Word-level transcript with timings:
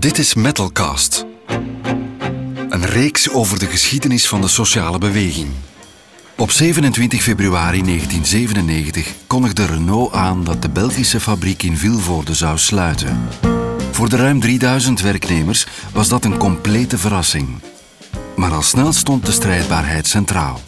Dit 0.00 0.18
is 0.18 0.34
Metalcast. 0.34 1.24
Een 2.68 2.86
reeks 2.86 3.30
over 3.30 3.58
de 3.58 3.66
geschiedenis 3.66 4.28
van 4.28 4.40
de 4.40 4.48
sociale 4.48 4.98
beweging. 4.98 5.48
Op 6.36 6.50
27 6.50 7.22
februari 7.22 7.82
1997 7.82 9.14
kondigde 9.26 9.66
Renault 9.66 10.12
aan 10.12 10.44
dat 10.44 10.62
de 10.62 10.68
Belgische 10.68 11.20
fabriek 11.20 11.62
in 11.62 11.76
Vilvoorde 11.76 12.34
zou 12.34 12.58
sluiten. 12.58 13.28
Voor 13.90 14.08
de 14.08 14.16
ruim 14.16 14.40
3000 14.40 15.00
werknemers 15.00 15.66
was 15.92 16.08
dat 16.08 16.24
een 16.24 16.36
complete 16.36 16.98
verrassing. 16.98 17.48
Maar 18.36 18.52
al 18.52 18.62
snel 18.62 18.92
stond 18.92 19.26
de 19.26 19.32
strijdbaarheid 19.32 20.06
centraal. 20.06 20.60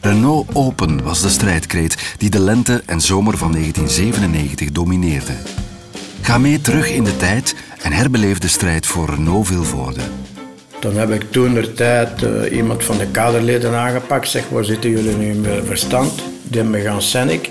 Renault 0.00 0.54
Open 0.54 1.02
was 1.02 1.20
de 1.20 1.30
strijdkreet 1.30 2.14
die 2.18 2.30
de 2.30 2.40
lente 2.40 2.82
en 2.86 3.00
zomer 3.00 3.38
van 3.38 3.52
1997 3.52 4.70
domineerde. 4.70 5.34
Ga 6.22 6.38
mee 6.38 6.60
terug 6.60 6.90
in 6.90 7.04
de 7.04 7.16
tijd 7.16 7.54
en 7.82 7.92
herbeleef 7.92 8.38
de 8.38 8.48
strijd 8.48 8.86
voor 8.86 9.08
Renault 9.10 9.46
Vilvoorde. 9.46 10.00
Dan 10.80 10.96
heb 10.96 11.10
ik 11.10 11.30
toen 11.30 11.54
de 11.54 11.72
tijd 11.72 12.22
uh, 12.22 12.56
iemand 12.56 12.84
van 12.84 12.98
de 12.98 13.06
kaderleden 13.06 13.74
aangepakt. 13.74 14.28
Zeg, 14.28 14.48
waar 14.48 14.64
zitten 14.64 14.90
jullie 14.90 15.16
nu 15.16 15.30
in 15.30 15.46
verstand? 15.64 16.14
Die 16.42 16.60
hebben 16.60 16.70
me 16.70 16.80
gaan 16.80 17.02
Senik. 17.02 17.50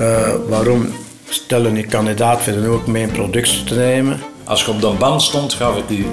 Uh, 0.00 0.34
waarom 0.48 0.88
stellen 1.28 1.74
die 1.74 1.86
kandidaat 1.86 2.42
voor 2.42 2.66
ook 2.66 2.86
mijn 2.86 3.10
productie 3.10 3.64
te 3.64 3.74
nemen? 3.74 4.20
Als 4.44 4.64
je 4.64 4.70
op 4.70 4.80
de 4.80 4.94
band 4.98 5.22
stond, 5.22 5.52
gaf 5.52 5.76
ik 5.76 5.98
u 5.98 6.06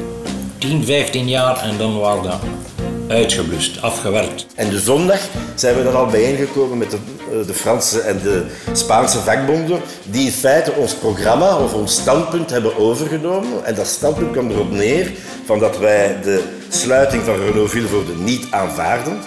10, 0.58 0.86
15 0.86 1.28
jaar 1.28 1.58
en 1.62 1.78
dan 1.78 2.00
waren 2.00 2.24
dat 2.24 2.40
uitgeblust, 3.08 3.82
afgewerkt. 3.82 4.46
En 4.56 4.70
de 4.70 4.80
zondag 4.80 5.20
zijn 5.56 5.76
we 5.76 5.82
er 5.82 5.96
al 5.96 6.06
bijeengekomen 6.06 6.78
met 6.78 6.92
de, 6.92 6.98
eh, 7.32 7.48
de 7.48 7.54
Franse 7.54 8.00
en 8.00 8.20
de 8.22 8.46
Spaanse 8.74 9.20
vakbonden, 9.20 9.82
die 10.04 10.26
in 10.26 10.32
feite 10.32 10.72
ons 10.72 10.96
programma 10.96 11.58
of 11.58 11.74
ons 11.74 11.94
standpunt 11.94 12.50
hebben 12.50 12.78
overgenomen. 12.78 13.66
En 13.66 13.76
dat 13.76 13.88
standpunt 13.88 14.32
kwam 14.32 14.50
erop 14.50 14.72
neer 14.72 15.12
van 15.46 15.60
dat 15.60 15.78
wij 15.78 16.22
de 16.22 16.44
sluiting 16.70 17.24
van 17.24 17.36
Renault 17.36 17.70
Vilvoorde 17.70 18.16
niet 18.16 18.48
aanvaarden. 18.50 19.18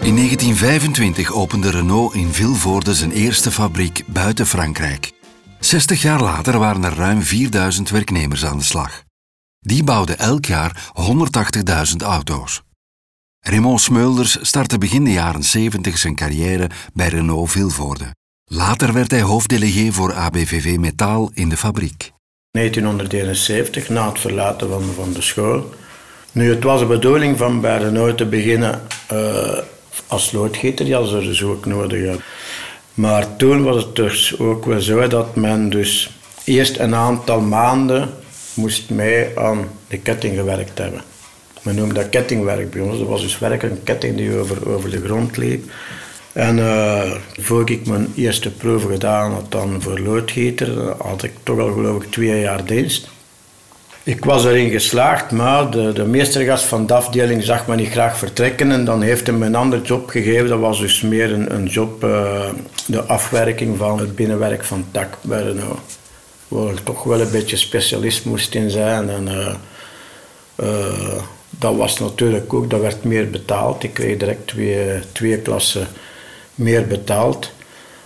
In 0.00 0.14
1925 0.14 1.32
opende 1.32 1.70
Renault 1.70 2.14
in 2.14 2.32
Vilvoorde 2.32 2.94
zijn 2.94 3.12
eerste 3.12 3.50
fabriek 3.50 4.02
buiten 4.06 4.46
Frankrijk. 4.46 5.12
60 5.60 6.02
jaar 6.02 6.20
later 6.20 6.58
waren 6.58 6.84
er 6.84 6.94
ruim 6.94 7.22
4000 7.22 7.90
werknemers 7.90 8.44
aan 8.44 8.58
de 8.58 8.64
slag. 8.64 9.02
Die 9.60 9.84
bouwden 9.84 10.18
elk 10.18 10.44
jaar 10.44 10.92
180.000 10.94 12.02
auto's. 12.02 12.65
Raymond 13.48 13.80
Smeulers 13.80 14.38
startte 14.40 14.78
begin 14.78 15.04
de 15.04 15.12
jaren 15.12 15.42
70 15.42 15.98
zijn 15.98 16.14
carrière 16.14 16.70
bij 16.94 17.08
Renault 17.08 17.50
Vilvoorde. 17.50 18.14
Later 18.44 18.92
werd 18.92 19.10
hij 19.10 19.20
hoofddelegé 19.20 19.92
voor 19.92 20.14
ABVV 20.14 20.76
Metaal 20.76 21.30
in 21.34 21.48
de 21.48 21.56
fabriek. 21.56 22.12
1971, 22.50 23.88
na 23.88 24.08
het 24.08 24.20
verlaten 24.20 24.68
van, 24.94 25.12
de 25.12 25.22
school. 25.22 25.74
Nu, 26.32 26.50
het 26.50 26.62
was 26.64 26.80
de 26.80 26.86
bedoeling 26.86 27.38
van 27.38 27.60
bij 27.60 27.78
Renault 27.78 28.16
te 28.16 28.26
beginnen 28.26 28.80
uh, 29.12 29.58
als 30.06 30.32
loodgieter, 30.32 30.92
hadden 30.92 31.22
ze 31.22 31.28
dus 31.28 31.42
ook 31.42 31.66
nodig. 31.66 32.18
Maar 32.94 33.36
toen 33.36 33.62
was 33.62 33.76
het 33.76 33.96
dus 33.96 34.38
ook 34.38 34.64
wel 34.64 34.80
zo 34.80 35.08
dat 35.08 35.36
men 35.36 35.70
dus 35.70 36.10
eerst 36.44 36.78
een 36.78 36.94
aantal 36.94 37.40
maanden 37.40 38.10
moest 38.54 38.90
mee 38.90 39.38
aan 39.38 39.68
de 39.88 39.98
ketting 39.98 40.36
gewerkt 40.36 40.78
hebben. 40.78 41.02
Men 41.66 41.74
noemde 41.74 41.94
dat 41.94 42.08
kettingwerk 42.08 42.70
bij 42.70 42.80
ons. 42.80 42.98
Dat 42.98 43.08
was 43.08 43.20
dus 43.20 43.38
werkelijk 43.38 43.76
een 43.76 43.82
ketting 43.82 44.16
die 44.16 44.36
over, 44.36 44.68
over 44.68 44.90
de 44.90 45.00
grond 45.04 45.36
liep. 45.36 45.70
En 46.32 46.58
uh, 46.58 47.12
voor 47.40 47.70
ik 47.70 47.86
mijn 47.86 48.12
eerste 48.16 48.50
proeven 48.50 48.90
gedaan 48.90 49.32
had 49.32 49.50
dan 49.50 49.82
voor 49.82 49.98
loodgieter, 49.98 50.94
had 50.98 51.22
ik 51.22 51.32
toch 51.42 51.58
al 51.58 51.72
geloof 51.72 52.02
ik 52.02 52.10
twee 52.10 52.40
jaar 52.40 52.64
dienst. 52.64 53.08
Ik 54.02 54.24
was 54.24 54.44
erin 54.44 54.70
geslaagd, 54.70 55.30
maar 55.30 55.70
de, 55.70 55.92
de 55.92 56.04
meestergast 56.04 56.64
van 56.64 56.86
de 56.86 56.94
afdeling 56.94 57.42
zag 57.42 57.66
me 57.66 57.74
niet 57.74 57.90
graag 57.90 58.18
vertrekken 58.18 58.70
en 58.70 58.84
dan 58.84 59.02
heeft 59.02 59.26
hij 59.26 59.36
me 59.36 59.46
een 59.46 59.54
ander 59.54 59.82
job 59.82 60.08
gegeven. 60.08 60.48
Dat 60.48 60.60
was 60.60 60.80
dus 60.80 61.00
meer 61.00 61.32
een, 61.32 61.54
een 61.54 61.66
job, 61.66 62.04
uh, 62.04 62.48
de 62.86 63.02
afwerking 63.02 63.78
van 63.78 63.98
het 63.98 64.14
binnenwerk 64.14 64.64
van 64.64 64.84
Renault 65.28 65.78
waar 66.48 66.72
ik 66.72 66.84
toch 66.84 67.02
wel 67.02 67.20
een 67.20 67.30
beetje 67.30 67.56
specialist 67.56 68.24
moest 68.24 68.54
in 68.54 68.70
zijn. 68.70 69.08
En, 69.10 69.28
uh, 70.56 71.22
dat 71.58 71.76
was 71.76 71.98
natuurlijk 71.98 72.52
ook, 72.52 72.70
dat 72.70 72.80
werd 72.80 73.04
meer 73.04 73.30
betaald. 73.30 73.82
Ik 73.82 73.94
kreeg 73.94 74.18
direct 74.18 74.46
twee, 74.46 75.00
twee 75.12 75.38
klassen 75.38 75.86
meer 76.54 76.86
betaald. 76.86 77.50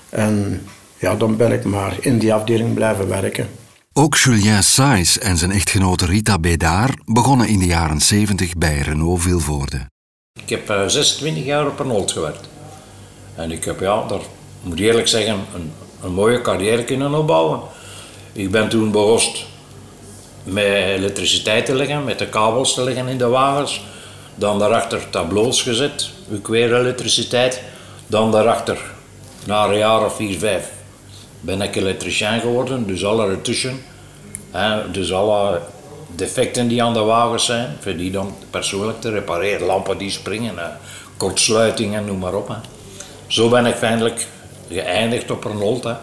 En 0.09 0.67
ja, 0.99 1.15
dan 1.15 1.37
ben 1.37 1.53
ik 1.53 1.65
maar 1.65 1.97
in 2.01 2.19
die 2.19 2.35
afdeling 2.35 2.75
blijven 2.75 3.09
werken. 3.09 3.49
Ook 3.93 4.17
Julien 4.17 4.63
Saïs 4.63 5.19
en 5.19 5.37
zijn 5.37 5.51
echtgenote 5.51 6.07
Rita 6.07 6.39
Bédard 6.39 6.95
begonnen 7.05 7.49
in 7.49 7.59
de 7.59 7.67
jaren 7.67 8.01
70 8.01 8.55
bij 8.55 8.79
Renault 8.79 9.23
Vilvoorde. 9.23 9.87
Ik 10.43 10.49
heb 10.49 10.71
uh, 10.71 10.87
26 10.87 11.45
jaar 11.45 11.67
op 11.67 11.79
Renault 11.79 12.13
gewerkt. 12.13 12.49
En 13.35 13.51
ik 13.51 13.65
heb, 13.65 13.81
ja, 13.81 14.07
daar 14.07 14.21
moet 14.63 14.79
ik 14.79 14.85
eerlijk 14.85 15.09
zeggen, 15.09 15.35
een, 15.55 15.73
een 16.03 16.13
mooie 16.13 16.41
carrière 16.41 16.85
kunnen 16.85 17.15
opbouwen. 17.15 17.61
Ik 18.33 18.51
ben 18.51 18.69
toen 18.69 18.91
begonnen 18.91 19.47
met 20.51 20.65
elektriciteit 20.65 21.67
te 21.67 21.75
leggen, 21.75 22.05
met 22.05 22.19
de 22.19 22.29
kabels 22.29 22.75
te 22.75 22.85
leggen 22.85 23.09
in 23.09 23.19
de 23.19 23.29
wagens. 23.29 23.83
Dan 24.35 24.59
daarachter 24.59 25.11
tableaus 25.11 25.63
gezet, 25.63 26.11
weer 26.43 26.75
elektriciteit. 26.75 27.63
Dan 28.07 28.31
daarachter, 28.31 28.79
na 29.47 29.65
een 29.65 29.79
jaar 29.79 30.05
of 30.05 30.17
vier, 30.17 30.39
vijf, 30.39 30.71
ben 31.41 31.63
ik 31.63 31.77
elektricien 31.77 32.41
geworden. 32.41 32.87
Dus 32.87 33.05
alle 33.05 33.29
ertussen. 33.29 33.83
Hè, 34.51 34.91
dus 34.91 35.13
alle 35.13 35.61
defecten 36.17 36.69
die 36.69 36.83
aan 36.83 36.93
de 36.93 37.01
wagens 37.01 37.45
zijn, 37.45 37.77
voor 37.81 37.97
die 37.97 38.11
dan 38.11 38.35
persoonlijk 38.51 39.01
te 39.01 39.11
repareren. 39.11 39.67
Lampen 39.67 39.99
die 39.99 40.11
springen, 40.11 40.55
kortsluitingen, 41.17 42.05
noem 42.05 42.19
maar 42.19 42.35
op. 42.35 42.49
Hè. 42.49 42.55
Zo 43.27 43.49
ben 43.49 43.67
ik 43.67 43.75
feitelijk 43.75 44.27
geëindigd 44.69 45.31
op 45.31 45.45
Renault. 45.45 45.85
Hè. 45.85 45.95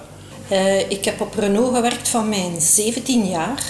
Uh, 0.51 0.89
ik 0.89 1.05
heb 1.05 1.21
op 1.21 1.35
Renault 1.35 1.75
gewerkt 1.75 2.07
van 2.07 2.29
mijn 2.29 2.61
17 2.61 3.25
jaar. 3.25 3.63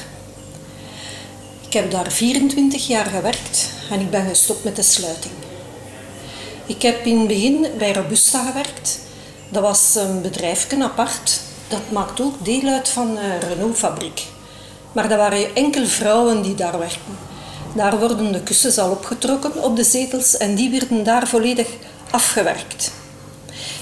Ik 1.68 1.74
heb 1.74 1.92
daar 1.92 2.12
24 2.12 2.88
jaar 2.88 3.06
gewerkt 3.06 3.70
en 3.90 4.00
ik 4.00 4.10
ben 4.10 4.28
gestopt 4.28 4.64
met 4.64 4.76
de 4.76 4.82
sluiting. 4.82 5.34
Ik 6.66 6.82
heb 6.82 7.06
in 7.06 7.18
het 7.18 7.28
begin 7.28 7.68
bij 7.78 7.94
Robusta 7.94 8.46
gewerkt. 8.46 9.00
Dat 9.50 9.64
was 9.64 9.96
een 9.96 10.22
bedrijfje 10.22 10.84
apart. 10.84 11.40
Dat 11.68 11.92
maakt 11.92 12.22
ook 12.22 12.46
deel 12.46 12.64
uit 12.64 12.90
van 12.90 13.16
de 13.16 13.48
Renault-fabriek. 13.48 14.24
Maar 14.92 15.10
dat 15.10 15.18
waren 15.18 15.56
enkel 15.56 15.86
vrouwen 15.86 16.42
die 16.42 16.56
daar 16.56 16.80
werkten. 16.80 17.18
Daar 17.76 18.00
worden 18.00 18.32
de 18.32 18.44
kussens 18.44 18.78
al 18.78 18.92
opgetrokken 18.92 19.64
op 19.64 19.76
de 19.76 19.84
zetels 19.84 20.38
en 20.38 20.56
die 20.56 20.70
werden 20.70 21.04
daar 21.04 21.28
volledig 21.28 21.68
afgewerkt. 22.12 22.92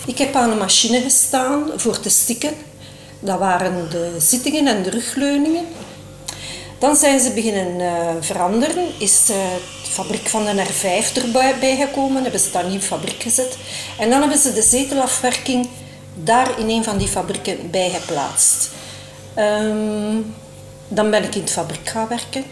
Ik 0.06 0.18
heb 0.18 0.36
aan 0.36 0.52
een 0.52 0.58
machine 0.58 1.02
gestaan 1.02 1.72
voor 1.76 2.00
te 2.00 2.10
stikken 2.10 2.54
dat 3.26 3.40
waren 3.40 3.90
de 3.90 4.16
zittingen 4.20 4.68
en 4.68 4.84
de 4.84 4.90
rugleuningen. 4.90 5.66
Dan 6.86 6.96
zijn 6.96 7.20
ze 7.20 7.32
beginnen 7.32 7.80
uh, 7.80 8.10
veranderen. 8.20 8.88
Is 8.98 9.30
uh, 9.30 9.36
de 9.84 9.92
fabriek 9.92 10.28
van 10.28 10.46
de 10.46 10.66
R5 10.66 11.14
erbij 11.14 11.76
gekomen. 11.78 12.22
Hebben 12.22 12.40
ze 12.40 12.52
daar 12.52 12.64
een 12.64 12.70
nieuwe 12.70 12.86
fabriek 12.86 13.22
gezet. 13.22 13.58
En 14.00 14.10
dan 14.10 14.20
hebben 14.20 14.38
ze 14.38 14.54
de 14.54 14.62
zetelafwerking 14.62 15.68
daar 16.16 16.60
in 16.60 16.70
een 16.70 16.84
van 16.84 16.98
die 16.98 17.08
fabrieken 17.08 17.72
bij 17.72 17.90
geplaatst. 17.90 18.70
Um, 19.38 20.36
dan 20.88 21.10
ben 21.10 21.24
ik 21.24 21.36
in 21.36 21.46
de 21.46 21.52
fabriek 21.52 21.90
gaan 21.90 22.08
werken. 22.08 22.44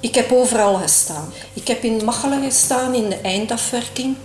Ik 0.00 0.14
heb 0.14 0.32
overal 0.32 0.74
gestaan. 0.74 1.32
Ik 1.52 1.68
heb 1.68 1.82
in 1.82 2.04
Machelen 2.04 2.42
gestaan 2.42 2.94
in 2.94 3.08
de 3.08 3.20
eindafwerking. 3.20 4.16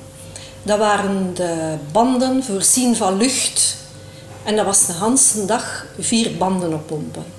Dat 0.63 0.77
waren 0.77 1.33
de 1.33 1.75
banden 1.91 2.43
voorzien 2.43 2.95
van 2.95 3.17
lucht 3.17 3.77
en 4.43 4.55
dat 4.55 4.65
was 4.65 4.85
de 4.85 4.93
hele 4.93 5.45
dag 5.45 5.85
vier 5.99 6.37
banden 6.37 6.73
oppompen. 6.73 7.36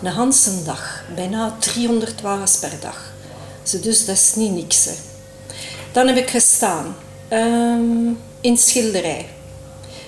De 0.00 0.10
hele 0.10 0.62
dag, 0.64 1.02
bijna 1.14 1.56
300 1.58 2.20
wagens 2.20 2.56
per 2.56 2.72
dag. 2.80 3.12
Dus 3.80 4.04
dat 4.04 4.16
is 4.16 4.34
niet 4.34 4.52
niks. 4.52 4.84
Hè. 4.84 4.92
Dan 5.92 6.06
heb 6.06 6.16
ik 6.16 6.30
gestaan 6.30 6.96
um, 7.32 8.18
in 8.40 8.56
schilderij. 8.56 9.28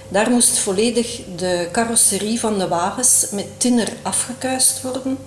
Daar 0.08 0.30
moest 0.30 0.58
volledig 0.58 1.20
de 1.36 1.68
carrosserie 1.72 2.40
van 2.40 2.58
de 2.58 2.68
wagens 2.68 3.26
met 3.30 3.46
tinner 3.56 3.88
afgekuist 4.02 4.82
worden. 4.82 5.18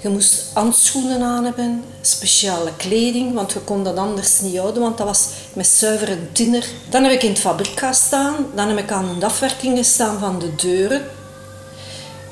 Je 0.00 0.08
moest 0.08 0.42
handschoenen 0.52 1.22
aan 1.22 1.44
hebben, 1.44 1.84
speciale 2.00 2.70
kleding, 2.76 3.34
want 3.34 3.52
we 3.52 3.60
konden 3.60 3.94
dat 3.94 4.04
anders 4.04 4.40
niet 4.40 4.56
houden, 4.56 4.82
want 4.82 4.98
dat 4.98 5.06
was 5.06 5.28
met 5.52 5.66
zuivere 5.66 6.32
tinner. 6.32 6.66
Dan 6.90 7.02
heb 7.02 7.12
ik 7.12 7.22
in 7.22 7.30
het 7.30 7.38
fabriek 7.38 7.82
staan, 7.90 8.34
dan 8.54 8.68
heb 8.68 8.78
ik 8.78 8.90
aan 8.90 9.18
de 9.18 9.26
afwerking 9.26 9.78
gestaan 9.78 10.18
van 10.18 10.38
de 10.38 10.54
deuren. 10.54 11.02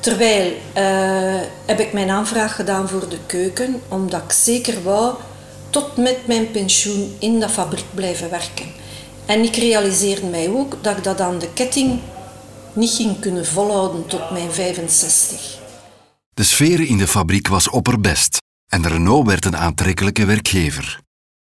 Terwijl 0.05 0.53
uh, 0.53 1.41
heb 1.67 1.81
ik 1.81 1.93
mijn 1.93 2.11
aanvraag 2.11 2.55
gedaan 2.55 2.89
voor 2.89 3.09
de 3.09 3.19
keuken, 3.27 3.83
omdat 3.89 4.23
ik 4.23 4.33
zeker 4.33 4.83
wou 4.83 5.15
tot 5.71 5.97
met 5.97 6.27
mijn 6.27 6.51
pensioen 6.51 7.17
in 7.19 7.41
dat 7.41 7.51
fabriek 7.51 7.85
blijven 7.95 8.31
werken. 8.31 8.67
En 9.27 9.43
ik 9.43 9.57
realiseerde 9.57 10.27
mij 10.27 10.49
ook 10.49 10.77
dat 10.83 10.97
ik 10.97 11.05
dat 11.05 11.21
aan 11.21 11.39
de 11.39 11.53
ketting 11.53 12.01
niet 12.73 12.91
ging 12.91 13.21
kunnen 13.21 13.47
volhouden 13.47 14.07
tot 14.07 14.31
mijn 14.31 14.53
65. 14.53 15.41
De 15.41 15.61
De 16.35 16.43
sfeer 16.43 16.81
in 16.81 16.99
de 16.99 17.09
fabriek 17.09 17.49
was 17.49 17.69
opperbest 17.69 18.39
en 18.73 18.83
de 18.83 18.89
Renault 18.89 19.27
werd 19.27 19.45
een 19.45 19.57
aantrekkelijke 19.57 20.25
werkgever. 20.25 21.01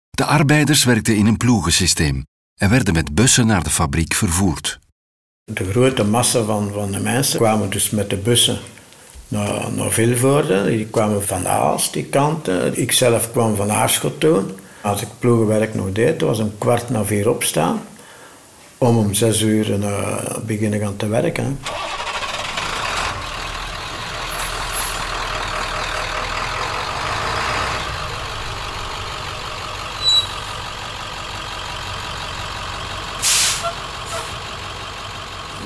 De 0.10 0.26
arbeiders 0.26 0.84
werkten 0.84 1.16
in 1.16 1.26
een 1.26 1.38
ploegensysteem 1.38 2.24
en 2.56 2.70
werden 2.70 2.94
met 2.94 3.14
bussen 3.16 3.48
naar 3.48 3.64
de 3.64 3.70
fabriek 3.70 4.14
vervoerd. 4.14 4.80
De 5.54 5.72
grote 5.72 6.04
massa 6.04 6.44
van, 6.44 6.72
van 6.74 6.92
de 6.92 7.00
mensen 7.00 7.40
kwamen 7.40 7.70
dus 7.70 7.90
met 7.90 8.10
de 8.10 8.16
bussen 8.16 8.58
naar, 9.28 9.72
naar 9.76 9.92
Vilvoorde. 9.92 10.66
Die 10.66 10.86
kwamen 10.86 11.24
van 11.24 11.48
Aalst, 11.48 11.94
die 11.94 12.06
kanten. 12.06 12.78
Ik 12.78 12.92
zelf 12.92 13.32
kwam 13.32 13.56
van 13.56 13.72
Aarschot 13.72 14.20
toen. 14.20 14.52
Als 14.82 15.02
ik 15.02 15.08
ploegenwerk 15.20 15.76
nog 15.76 15.92
deed, 15.92 16.22
was 16.22 16.40
een 16.40 16.58
kwart 16.58 16.90
na 16.90 17.06
vier 17.06 17.30
opstaan. 17.30 17.82
Om 18.78 18.98
om 18.98 19.14
zes 19.14 19.42
uur 19.42 19.70
uh, 19.70 20.16
beginnen 20.46 20.80
gaan 20.80 20.96
te 20.96 21.08
werken. 21.08 21.60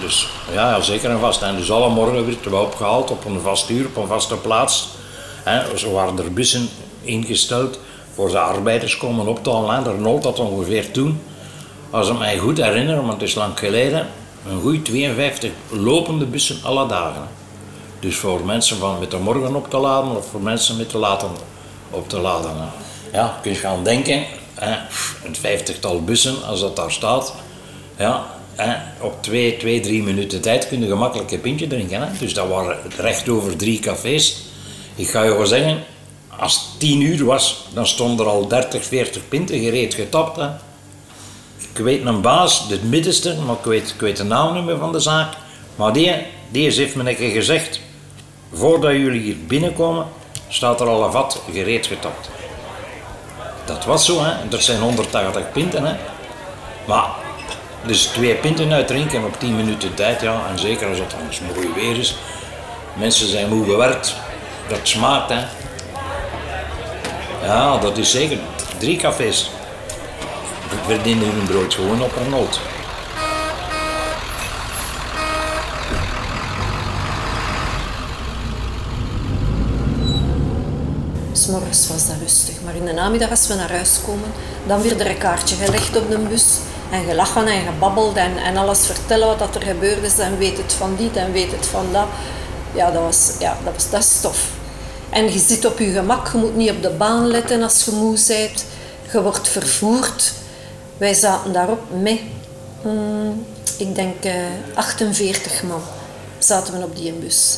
Dus 0.03 0.29
ja, 0.51 0.81
zeker 0.81 1.09
en 1.09 1.19
vast. 1.19 1.41
En 1.41 1.55
dus 1.55 1.71
alle 1.71 1.89
morgen 1.89 2.25
werden 2.25 2.51
we 2.51 2.55
opgehaald 2.55 3.11
op 3.11 3.25
een 3.25 3.39
vast 3.41 3.69
uur, 3.69 3.85
op 3.85 3.95
een 3.95 4.07
vaste 4.07 4.35
plaats. 4.35 4.87
He, 5.43 5.77
zo 5.77 5.91
waren 5.91 6.17
er 6.17 6.33
bussen 6.33 6.69
ingesteld 7.01 7.79
voor 8.13 8.29
de 8.29 8.39
arbeiders 8.39 8.97
komen 8.97 9.27
op 9.27 9.43
te 9.43 9.51
halen. 9.51 9.83
De 9.83 9.91
Renault 9.91 10.23
dat 10.23 10.39
ongeveer 10.39 10.91
toen, 10.91 11.21
als 11.89 12.09
ik 12.09 12.17
mij 12.17 12.37
goed 12.37 12.57
herinner, 12.57 12.95
want 12.95 13.11
het 13.11 13.21
is 13.29 13.35
lang 13.35 13.59
geleden, 13.59 14.07
een 14.47 14.61
goede 14.61 14.81
52 14.81 15.51
lopende 15.69 16.25
bussen 16.25 16.57
alle 16.63 16.87
dagen. 16.87 17.27
Dus 17.99 18.15
voor 18.15 18.45
mensen 18.45 18.77
van 18.77 18.99
met 18.99 19.11
de 19.11 19.17
morgen 19.17 19.55
op 19.55 19.69
te 19.69 19.77
laden 19.77 20.15
of 20.15 20.27
voor 20.27 20.41
mensen 20.41 20.77
met 20.77 20.89
de 20.89 20.97
laten 20.97 21.29
op 21.89 22.09
te 22.09 22.19
laden. 22.19 22.51
Ja, 23.13 23.39
kun 23.41 23.51
je 23.51 23.57
gaan 23.57 23.83
denken, 23.83 24.23
hè, 24.53 24.75
een 25.25 25.35
vijftigtal 25.35 26.03
bussen 26.03 26.43
als 26.47 26.59
dat 26.59 26.75
daar 26.75 26.91
staat. 26.91 27.33
Ja, 27.97 28.25
op 29.00 29.23
twee, 29.23 29.57
twee, 29.57 29.79
drie 29.79 30.03
minuten 30.03 30.41
tijd 30.41 30.67
kun 30.67 30.81
je 30.81 30.88
gemakkelijk 30.88 31.31
een 31.31 31.41
pintje 31.41 31.67
drinken. 31.67 32.01
Hè. 32.01 32.17
Dus 32.19 32.33
dat 32.33 32.47
waren 32.47 32.77
recht 32.97 33.29
over 33.29 33.57
drie 33.57 33.79
cafés. 33.79 34.44
Ik 34.95 35.09
ga 35.09 35.23
je 35.23 35.38
wel 35.38 35.45
zeggen, 35.45 35.83
als 36.38 36.53
het 36.53 36.79
tien 36.79 37.01
uur 37.01 37.25
was, 37.25 37.65
dan 37.73 37.88
stonden 37.88 38.25
er 38.25 38.31
al 38.31 38.47
30, 38.47 38.85
40 38.85 39.27
pinten 39.27 39.59
gereed 39.59 39.94
getapt. 39.94 40.35
Hè. 40.38 40.47
Ik 41.73 41.77
weet 41.83 42.05
een 42.05 42.21
baas, 42.21 42.67
de 42.67 42.79
middenste, 42.83 43.35
maar 43.45 43.55
ik 43.55 43.63
weet, 43.63 43.89
ik 43.89 44.00
weet 44.00 44.17
de 44.17 44.23
naam 44.23 44.53
niet 44.53 44.65
meer 44.65 44.77
van 44.77 44.91
de 44.91 45.00
zaak. 45.00 45.33
Maar 45.75 45.94
die, 45.94 46.11
die 46.50 46.71
heeft 46.71 46.95
me 46.95 47.09
een 47.09 47.31
gezegd, 47.31 47.79
voordat 48.53 48.91
jullie 48.91 49.21
hier 49.21 49.38
binnenkomen, 49.47 50.05
staat 50.47 50.81
er 50.81 50.88
al 50.88 51.03
een 51.03 51.11
vat 51.11 51.41
gereed 51.51 51.85
getapt. 51.85 52.29
Dat 53.65 53.85
was 53.85 54.05
zo, 54.05 54.23
hè. 54.23 54.47
Dat 54.50 54.63
zijn 54.63 54.81
180 54.81 55.51
pinten, 55.51 55.85
hè. 55.85 55.95
Maar, 56.88 57.09
dus 57.85 58.03
twee 58.03 58.35
pinten 58.35 58.74
uitdrinken 58.74 59.25
op 59.25 59.39
10 59.39 59.56
minuten 59.56 59.94
tijd, 59.94 60.21
ja. 60.21 60.41
En 60.50 60.59
zeker 60.59 60.88
als 60.88 61.00
het 61.00 61.12
dan 61.12 61.47
mooi 61.56 61.69
weer 61.75 61.97
is. 61.97 62.15
Mensen 62.94 63.27
zijn 63.27 63.50
moe 63.50 63.65
gewerkt. 63.65 64.15
Dat 64.68 64.80
smaakt, 64.83 65.30
hè. 65.30 65.45
Ja, 67.45 67.77
dat 67.77 67.97
is 67.97 68.12
zeker. 68.12 68.38
Drie 68.77 68.97
cafés 68.97 69.50
verdienen 70.85 71.31
hun 71.31 71.45
brood 71.45 71.74
gewoon 71.74 72.01
op 72.01 72.15
een 72.15 72.30
nood. 72.30 72.59
S'morgens 81.31 81.88
was 81.88 82.07
dat 82.07 82.15
rustig, 82.21 82.56
maar 82.65 82.75
in 82.75 82.86
de 82.86 82.94
namiddag 82.94 83.29
als 83.29 83.47
we 83.47 83.53
naar 83.53 83.71
huis 83.71 84.00
komen, 84.06 84.31
dan 84.68 84.81
werd 84.81 85.00
er 85.00 85.09
een 85.09 85.18
kaartje 85.18 85.56
gelegd 85.56 85.97
op 85.97 86.09
de 86.09 86.18
bus 86.18 86.57
en 86.93 87.03
gelachen 87.05 87.47
en 87.47 87.65
gebabbeld 87.65 88.15
en, 88.15 88.37
en 88.37 88.57
alles 88.57 88.85
vertellen 88.85 89.37
wat 89.37 89.55
er 89.55 89.61
gebeurd 89.61 90.03
is 90.03 90.19
en 90.19 90.37
weet 90.37 90.57
het 90.57 90.73
van 90.73 90.95
dit 90.97 91.15
en 91.15 91.31
weet 91.31 91.51
het 91.51 91.65
van 91.65 91.85
dat. 91.91 92.07
Ja, 92.73 92.91
dat 92.91 93.01
was, 93.01 93.31
ja, 93.39 93.57
dat 93.63 93.73
was 93.73 93.89
dat 93.89 93.99
is 93.99 94.21
tof. 94.21 94.49
En 95.09 95.31
je 95.31 95.39
zit 95.39 95.65
op 95.65 95.79
je 95.79 95.91
gemak, 95.91 96.31
je 96.31 96.37
moet 96.37 96.55
niet 96.55 96.71
op 96.71 96.81
de 96.81 96.89
baan 96.89 97.27
letten 97.27 97.63
als 97.63 97.85
je 97.85 97.91
moe 97.91 98.17
bent. 98.27 98.65
Je 99.11 99.21
wordt 99.21 99.47
vervoerd. 99.47 100.33
Wij 100.97 101.13
zaten 101.13 101.53
daarop 101.53 101.81
met, 102.01 102.19
hmm, 102.81 103.45
ik 103.77 103.95
denk, 103.95 104.25
uh, 104.25 104.33
48 104.73 105.63
man 105.63 105.81
zaten 106.37 106.77
we 106.77 106.83
op 106.83 106.95
die 106.95 107.13
bus. 107.13 107.57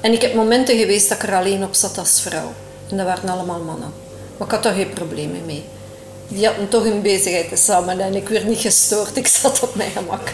En 0.00 0.12
ik 0.12 0.22
heb 0.22 0.34
momenten 0.34 0.78
geweest 0.78 1.08
dat 1.08 1.22
ik 1.22 1.28
er 1.28 1.34
alleen 1.34 1.64
op 1.64 1.74
zat 1.74 1.98
als 1.98 2.20
vrouw. 2.20 2.52
En 2.88 2.96
dat 2.96 3.06
waren 3.06 3.28
allemaal 3.28 3.60
mannen. 3.60 3.92
Maar 4.36 4.46
ik 4.46 4.54
had 4.54 4.62
daar 4.62 4.74
geen 4.74 4.92
problemen 4.92 5.46
mee. 5.46 5.64
Die 6.32 6.46
hadden 6.46 6.68
toch 6.68 6.82
hun 6.82 7.02
bezigheid 7.02 7.58
samen 7.58 8.00
en 8.00 8.14
ik 8.14 8.28
werd 8.28 8.44
niet 8.44 8.58
gestoord. 8.58 9.16
Ik 9.16 9.26
zat 9.26 9.62
op 9.62 9.74
mijn 9.74 9.90
gemak. 9.90 10.32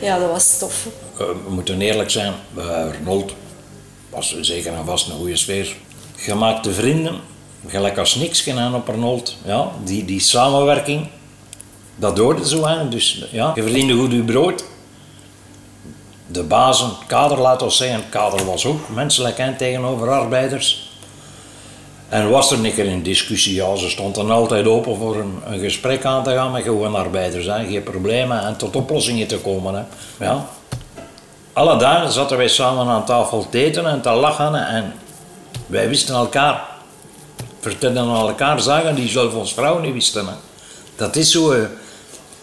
ja, 0.00 0.18
dat 0.18 0.30
was 0.30 0.58
tof. 0.58 0.86
We 1.16 1.50
moeten 1.50 1.80
eerlijk 1.80 2.10
zijn, 2.10 2.32
Arnold 2.56 3.34
was 4.10 4.40
zeker 4.40 4.72
en 4.72 4.84
vast 4.84 5.08
een 5.08 5.16
goede 5.16 5.36
sfeer. 5.36 5.76
Gemaakte 6.16 6.72
vrienden, 6.72 7.20
gelijk 7.66 7.98
als 7.98 8.14
niks 8.14 8.40
gedaan 8.40 8.74
op 8.74 8.88
Arnold. 8.88 9.36
Ja, 9.44 9.70
die, 9.84 10.04
die 10.04 10.20
samenwerking, 10.20 11.08
dat 11.96 12.18
hoorde 12.18 12.48
zo 12.48 12.64
aan. 12.64 12.90
Dus 12.90 13.24
ja, 13.30 13.52
je 13.54 13.62
verdiende 13.62 13.94
goed 13.94 14.12
je 14.12 14.22
brood. 14.22 14.64
De 16.26 16.42
bazen, 16.42 16.90
kader, 17.06 17.38
laten 17.38 17.66
we 17.66 17.72
zeggen, 17.72 18.08
kader 18.08 18.44
was 18.44 18.66
ook 18.66 18.88
menselijk 18.88 19.38
en 19.38 19.56
tegenover 19.56 20.10
arbeiders. 20.10 20.83
En 22.08 22.30
was 22.30 22.50
er 22.50 22.64
een 22.64 22.74
keer 22.74 22.88
een 22.88 23.02
discussie, 23.02 23.54
ja, 23.54 23.76
ze 23.76 23.90
stond 23.90 24.14
dan 24.14 24.30
altijd 24.30 24.66
open 24.66 24.96
voor 24.96 25.16
een, 25.16 25.40
een 25.46 25.58
gesprek 25.58 26.04
aan 26.04 26.22
te 26.22 26.30
gaan 26.30 26.52
met 26.52 26.62
gewoon 26.62 26.94
arbeiders. 26.94 27.46
Hè. 27.46 27.66
Geen 27.66 27.82
problemen 27.82 28.44
en 28.44 28.56
tot 28.56 28.76
oplossingen 28.76 29.26
te 29.26 29.38
komen. 29.38 29.74
Hè. 29.74 29.82
Ja. 30.24 30.46
Alle 31.52 31.76
dagen 31.76 32.12
zaten 32.12 32.36
wij 32.36 32.48
samen 32.48 32.86
aan 32.86 33.04
tafel 33.04 33.46
te 33.50 33.64
eten 33.64 33.86
en 33.86 34.00
te 34.00 34.10
lachen 34.10 34.66
en 34.66 34.94
wij 35.66 35.88
wisten 35.88 36.14
elkaar, 36.14 36.66
vertelden 37.60 38.08
elkaar 38.08 38.60
zaken 38.60 38.94
die 38.94 39.08
zelf 39.08 39.34
ons 39.34 39.54
vrouw 39.54 39.78
niet 39.78 39.92
wisten. 39.92 40.26
Hè. 40.26 40.34
Dat 40.96 41.16
is 41.16 41.30
zo, 41.30 41.54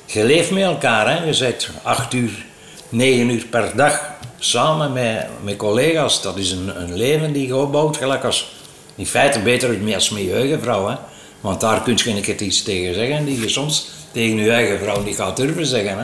je 0.05 0.23
leeft 0.23 0.51
met 0.51 0.63
elkaar, 0.63 1.09
hè. 1.09 1.25
je 1.25 1.37
bent 1.39 1.69
acht 1.83 2.13
uur, 2.13 2.45
negen 2.89 3.29
uur 3.29 3.45
per 3.49 3.71
dag 3.75 4.09
samen 4.39 4.93
met, 4.93 5.27
met 5.43 5.55
collega's. 5.55 6.21
Dat 6.21 6.37
is 6.37 6.51
een, 6.51 6.81
een 6.81 6.93
leven 6.93 7.33
die 7.33 7.47
je 7.47 7.55
opbouwt, 7.55 7.97
gelijk 7.97 8.23
als 8.23 8.51
in 9.01 9.07
feite 9.07 9.39
beter 9.39 9.95
als 9.95 10.09
met 10.09 10.21
je 10.21 10.33
eigen 10.33 10.61
vrouw. 10.61 10.87
Hè? 10.87 10.95
Want 11.39 11.61
daar 11.61 11.81
kun 11.83 11.93
je 11.95 12.03
geen 12.03 12.21
keer 12.21 12.41
iets 12.41 12.63
tegen 12.63 12.93
zeggen 12.93 13.25
die 13.25 13.41
je 13.41 13.49
soms 13.49 13.89
tegen 14.11 14.37
je 14.37 14.51
eigen 14.51 14.79
vrouw 14.79 15.03
niet 15.03 15.15
gaat 15.15 15.37
durven 15.37 15.65
zeggen. 15.65 15.97
Hè? 15.97 16.03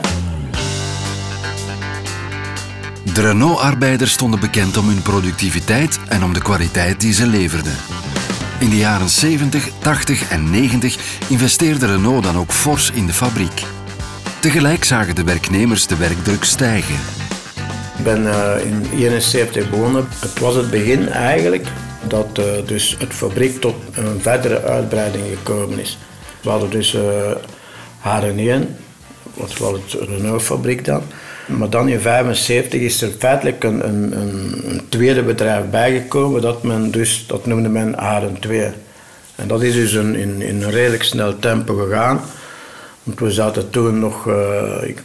De 3.14 3.20
Renault-arbeiders 3.20 4.12
stonden 4.12 4.40
bekend 4.40 4.76
om 4.76 4.88
hun 4.88 5.02
productiviteit 5.02 5.98
en 6.08 6.24
om 6.24 6.32
de 6.32 6.42
kwaliteit 6.42 7.00
die 7.00 7.12
ze 7.12 7.26
leverden. 7.26 7.76
In 8.60 8.70
de 8.70 8.76
jaren 8.76 9.08
70, 9.08 9.68
80 9.78 10.30
en 10.30 10.50
90 10.50 10.96
investeerde 11.28 11.86
Renault 11.86 12.22
dan 12.22 12.36
ook 12.36 12.52
fors 12.52 12.90
in 12.90 13.06
de 13.06 13.12
fabriek. 13.12 13.62
Tegelijk 14.40 14.84
zagen 14.84 15.14
de 15.14 15.24
werknemers 15.24 15.86
de 15.86 15.96
werkdruk 15.96 16.44
stijgen. 16.44 16.94
Ik 17.98 18.04
ben 18.04 18.22
uh, 18.22 18.30
in 18.64 18.82
1971 18.82 19.70
begonnen. 19.70 20.08
Het 20.20 20.38
was 20.38 20.54
het 20.54 20.70
begin 20.70 21.08
eigenlijk 21.08 21.66
dat 22.06 22.38
uh, 22.38 22.44
dus 22.66 22.96
het 22.98 23.14
fabriek 23.14 23.60
tot 23.60 23.74
een 23.92 24.20
verdere 24.20 24.62
uitbreiding 24.62 25.24
gekomen 25.28 25.78
is. 25.78 25.98
We 26.42 26.50
hadden 26.50 26.70
dus 26.70 26.94
uh, 26.94 27.00
HRN1, 28.02 28.66
wat 29.34 29.56
was 29.56 29.72
het 29.72 30.08
Renault-fabriek 30.08 30.84
dan. 30.84 31.02
Maar 31.46 31.70
dan 31.70 31.88
in 31.88 32.00
1975 32.02 32.80
is 32.80 33.02
er 33.02 33.10
feitelijk 33.18 33.64
een, 33.64 33.88
een, 33.88 34.20
een, 34.20 34.80
tweede 34.88 35.22
bedrijf 35.22 35.70
bijgekomen, 35.70 36.42
dat, 36.42 36.62
men 36.62 36.90
dus, 36.90 37.24
dat 37.26 37.46
noemde 37.46 37.68
men 37.68 37.94
HRN2. 37.94 38.50
En 39.34 39.48
dat 39.48 39.62
is 39.62 39.74
dus 39.74 39.92
een, 39.92 40.14
in, 40.14 40.42
in 40.42 40.62
een 40.62 40.70
redelijk 40.70 41.02
snel 41.02 41.38
tempo 41.38 41.74
gegaan. 41.74 42.20
Want 43.02 43.20
we 43.20 43.30
zaten 43.30 43.70
toen 43.70 43.98
nog, 43.98 44.26
uh, 44.26 44.82
ik 44.82 45.02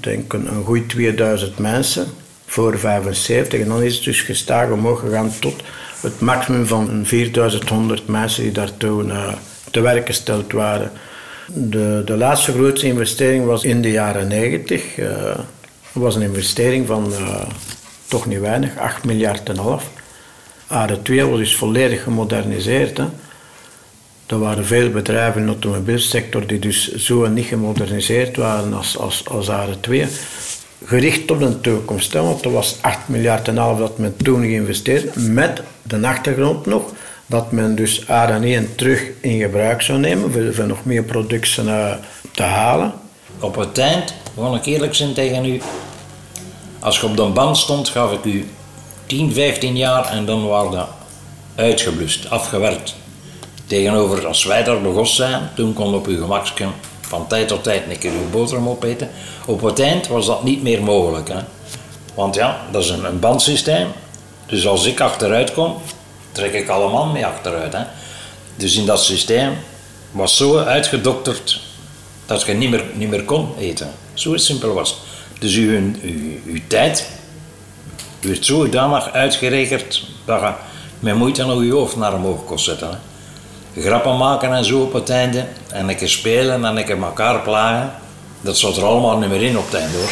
denk, 0.00 0.32
een, 0.32 0.46
een 0.46 0.64
goede 0.64 0.86
2000 0.86 1.58
mensen 1.58 2.06
voor 2.46 2.78
75. 2.78 3.60
En 3.60 3.68
dan 3.68 3.82
is 3.82 3.94
het 3.94 4.04
dus 4.04 4.20
gestaag 4.20 4.70
omhoog 4.70 5.00
gegaan 5.00 5.32
tot 5.40 5.62
het 6.00 6.20
maximum 6.20 6.66
van 6.66 7.00
4100 7.04 8.06
mensen 8.06 8.42
die 8.42 8.52
daar 8.52 8.76
toen 8.76 9.08
uh, 9.08 9.32
te 9.70 9.80
werk 9.80 10.06
gesteld 10.06 10.52
waren. 10.52 10.92
De, 11.46 12.02
de 12.04 12.16
laatste 12.16 12.52
grootste 12.52 12.86
investering 12.86 13.44
was 13.44 13.64
in 13.64 13.82
de 13.82 13.90
jaren 13.90 14.28
90. 14.28 14.96
Uh, 14.96 15.08
dat 15.92 16.02
was 16.02 16.14
een 16.14 16.22
investering 16.22 16.86
van 16.86 17.12
uh, 17.12 17.42
toch 18.06 18.26
niet 18.26 18.40
weinig, 18.40 18.78
8 18.78 19.04
miljard 19.04 19.48
en 19.48 19.56
half. 19.56 19.90
AD2 20.72 21.14
was 21.14 21.38
dus 21.38 21.56
volledig 21.56 22.02
gemoderniseerd. 22.02 22.96
Hè. 22.96 23.04
Er 24.26 24.38
waren 24.38 24.66
veel 24.66 24.90
bedrijven 24.90 25.40
in 25.40 25.46
de 25.46 25.52
automobielsector 25.52 26.46
die 26.46 26.58
dus 26.58 26.94
zo 26.94 27.26
niet 27.26 27.46
gemoderniseerd 27.46 28.36
waren 28.36 28.72
als, 28.72 28.98
als, 28.98 29.28
als 29.28 29.50
AD2. 29.50 30.06
Gericht 30.84 31.30
op 31.30 31.38
de 31.38 31.60
toekomst. 31.60 32.12
Want 32.12 32.44
er 32.44 32.52
was 32.52 32.76
8 32.80 33.08
miljard 33.08 33.48
en 33.48 33.56
half 33.56 33.78
dat 33.78 33.98
men 33.98 34.16
toen 34.16 34.40
geïnvesteerd. 34.40 35.16
Met 35.16 35.62
de 35.82 36.06
achtergrond 36.06 36.66
nog 36.66 36.82
dat 37.26 37.52
men 37.52 37.74
dus 37.74 38.02
AR1 38.02 38.74
terug 38.76 39.02
in 39.20 39.40
gebruik 39.40 39.82
zou 39.82 39.98
nemen 39.98 40.54
voor, 40.54 40.66
nog 40.66 40.84
meer 40.84 41.02
producten 41.02 41.66
uh, 41.66 41.92
te 42.32 42.42
halen. 42.42 42.92
Op 43.40 43.56
het 43.56 43.78
eind, 43.78 44.14
wil 44.34 44.54
ik 44.54 44.64
eerlijk 44.64 44.94
zijn 44.94 45.12
tegen 45.12 45.44
u, 45.44 45.60
als 46.78 47.00
je 47.00 47.06
op 47.06 47.16
de 47.16 47.26
band 47.26 47.56
stond, 47.56 47.88
gaf 47.88 48.12
ik 48.12 48.24
u 48.24 48.48
10, 49.06 49.32
15 49.32 49.76
jaar 49.76 50.04
en 50.04 50.24
dan 50.24 50.46
waren 50.46 50.70
dat 50.70 50.88
uitgeblust, 51.54 52.30
afgewerkt. 52.30 52.94
Tegenover 53.66 54.26
als 54.26 54.44
wij 54.44 54.64
daar 54.64 54.80
begonnen 54.80 55.06
zijn, 55.06 55.50
toen 55.54 55.72
kon 55.72 55.94
op 55.94 56.06
uw 56.06 56.20
gemakje 56.20 56.66
van 57.10 57.26
tijd 57.26 57.48
tot 57.48 57.62
tijd 57.62 57.82
een 57.88 57.98
keer 57.98 58.12
uw 58.12 58.30
boterham 58.30 58.68
opeten. 58.68 59.10
Op 59.46 59.60
het 59.62 59.80
eind 59.80 60.08
was 60.08 60.26
dat 60.26 60.42
niet 60.42 60.62
meer 60.62 60.82
mogelijk. 60.82 61.28
Hè? 61.28 61.38
Want 62.14 62.34
ja, 62.34 62.60
dat 62.70 62.82
is 62.82 62.88
een, 62.88 63.04
een 63.04 63.18
bandsysteem. 63.18 63.88
Dus 64.46 64.66
als 64.66 64.86
ik 64.86 65.00
achteruit 65.00 65.52
kom, 65.52 65.76
trek 66.32 66.52
ik 66.52 66.68
allemaal 66.68 67.06
mee 67.06 67.26
achteruit. 67.26 67.72
Hè? 67.72 67.82
Dus 68.56 68.76
in 68.76 68.86
dat 68.86 69.04
systeem 69.04 69.52
was 70.10 70.36
zo 70.36 70.58
uitgedokterd 70.58 71.60
dat 72.26 72.42
je 72.42 72.52
niet 72.52 72.70
meer, 72.70 72.84
niet 72.94 73.08
meer 73.08 73.24
kon 73.24 73.54
eten. 73.58 73.90
Zo 74.14 74.36
simpel 74.36 74.74
was 74.74 74.90
het. 74.90 74.98
Dus 75.40 75.54
uw, 75.54 75.70
uw, 76.02 76.38
uw 76.46 76.60
tijd 76.66 77.10
werd 78.20 78.46
zodanig 78.46 79.12
uitgerekend 79.12 80.02
dat 80.24 80.40
je 80.40 80.52
met 81.00 81.14
moeite 81.14 81.44
nog 81.44 81.62
je 81.62 81.72
hoofd 81.72 81.96
naar 81.96 82.14
omhoog 82.14 82.44
kon 82.44 82.58
zetten. 82.58 82.88
Hè? 82.88 82.96
Grappen 83.76 84.16
maken 84.16 84.52
en 84.52 84.64
zo 84.64 84.80
op 84.80 84.92
het 84.92 85.10
einde. 85.10 85.44
En 85.72 85.88
een 85.88 85.96
keer 85.96 86.08
spelen 86.08 86.64
en 86.64 86.76
een 86.76 86.84
keer 86.84 87.02
elkaar 87.02 87.40
plagen. 87.40 87.92
Dat 88.40 88.58
zat 88.58 88.76
er 88.76 88.84
allemaal 88.84 89.18
niet 89.18 89.30
meer 89.30 89.42
in 89.42 89.58
op 89.58 89.64
het 89.64 89.80
einde 89.80 89.96
hoor. 89.96 90.10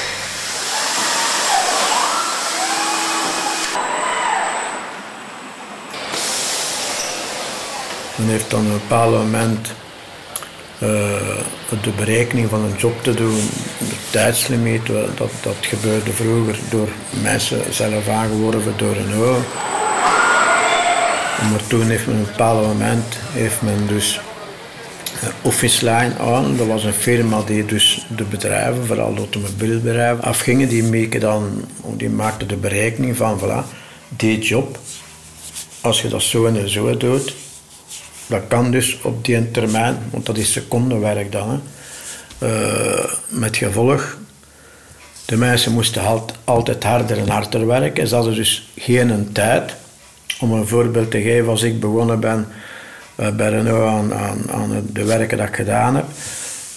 Men 8.15 8.29
heeft 8.29 8.51
dan 8.51 8.61
op 8.61 8.67
een 8.67 8.79
bepaald 8.79 9.13
moment 9.13 9.69
uh, 10.79 10.89
de 11.83 11.91
berekening 11.97 12.49
van 12.49 12.65
een 12.65 12.77
job 12.77 13.03
te 13.03 13.15
doen, 13.15 13.51
de 13.79 13.97
tijdslimiet, 14.11 14.87
dat, 14.87 15.31
dat 15.43 15.57
gebeurde 15.61 16.13
vroeger 16.13 16.59
door 16.71 16.89
mensen 17.23 17.75
zelf 17.75 18.09
aangeworven 18.09 18.75
door 18.77 18.97
een 18.97 19.19
oor. 19.19 19.45
Maar 21.51 21.67
toen 21.67 21.87
heeft 21.89 22.07
men 22.07 22.15
op 22.15 22.21
een 22.21 22.31
bepaald 22.31 22.67
moment 22.67 23.17
heeft 23.33 23.63
men 23.63 23.87
dus 23.87 24.21
uh, 25.23 25.29
Office 25.43 25.85
Line 25.85 26.19
aan. 26.19 26.57
Dat 26.57 26.67
was 26.67 26.85
een 26.85 26.93
firma 26.93 27.43
die 27.43 27.65
dus 27.65 28.07
de 28.17 28.25
bedrijven, 28.25 28.87
vooral 28.87 29.15
de 29.15 29.21
automobielbedrijven, 29.21 30.25
afgingen. 30.25 30.69
Die, 30.69 31.19
dan, 31.19 31.65
die 31.97 32.11
maakten 32.11 32.49
de 32.49 32.57
berekening 32.57 33.17
van, 33.17 33.41
voilà, 33.41 33.77
die 34.09 34.39
job, 34.39 34.79
als 35.81 36.03
je 36.03 36.09
dat 36.09 36.23
zo 36.23 36.47
en 36.47 36.71
zo 36.71 36.97
doet, 36.97 37.35
dat 38.27 38.43
kan 38.49 38.71
dus 38.71 38.99
op 39.03 39.25
die 39.25 39.51
termijn, 39.51 39.99
want 40.11 40.27
dat 40.27 40.37
is 40.37 40.53
secondenwerk 40.53 41.33
dan. 41.33 41.49
Hè. 41.51 41.57
Uh, 42.41 43.05
met 43.29 43.57
gevolg, 43.57 44.19
de 45.25 45.37
mensen 45.37 45.73
moesten 45.73 46.03
altijd 46.45 46.85
harder 46.85 47.19
en 47.19 47.29
harder 47.29 47.67
werken. 47.67 48.09
Ze 48.09 48.15
hadden 48.15 48.35
dus 48.35 48.71
geen 48.77 49.31
tijd 49.33 49.77
om 50.41 50.53
een 50.53 50.67
voorbeeld 50.67 51.11
te 51.11 51.23
geven, 51.23 51.49
als 51.49 51.63
ik 51.63 51.81
begonnen 51.81 52.21
ben 52.21 52.47
uh, 53.17 53.31
bij 53.31 53.51
Renault 53.51 53.89
aan, 53.89 54.15
aan, 54.15 54.51
aan 54.51 54.89
de 54.93 55.05
werken 55.05 55.39
dat 55.39 55.49
ik 55.49 55.55
gedaan 55.55 55.97
heb, 55.97 56.07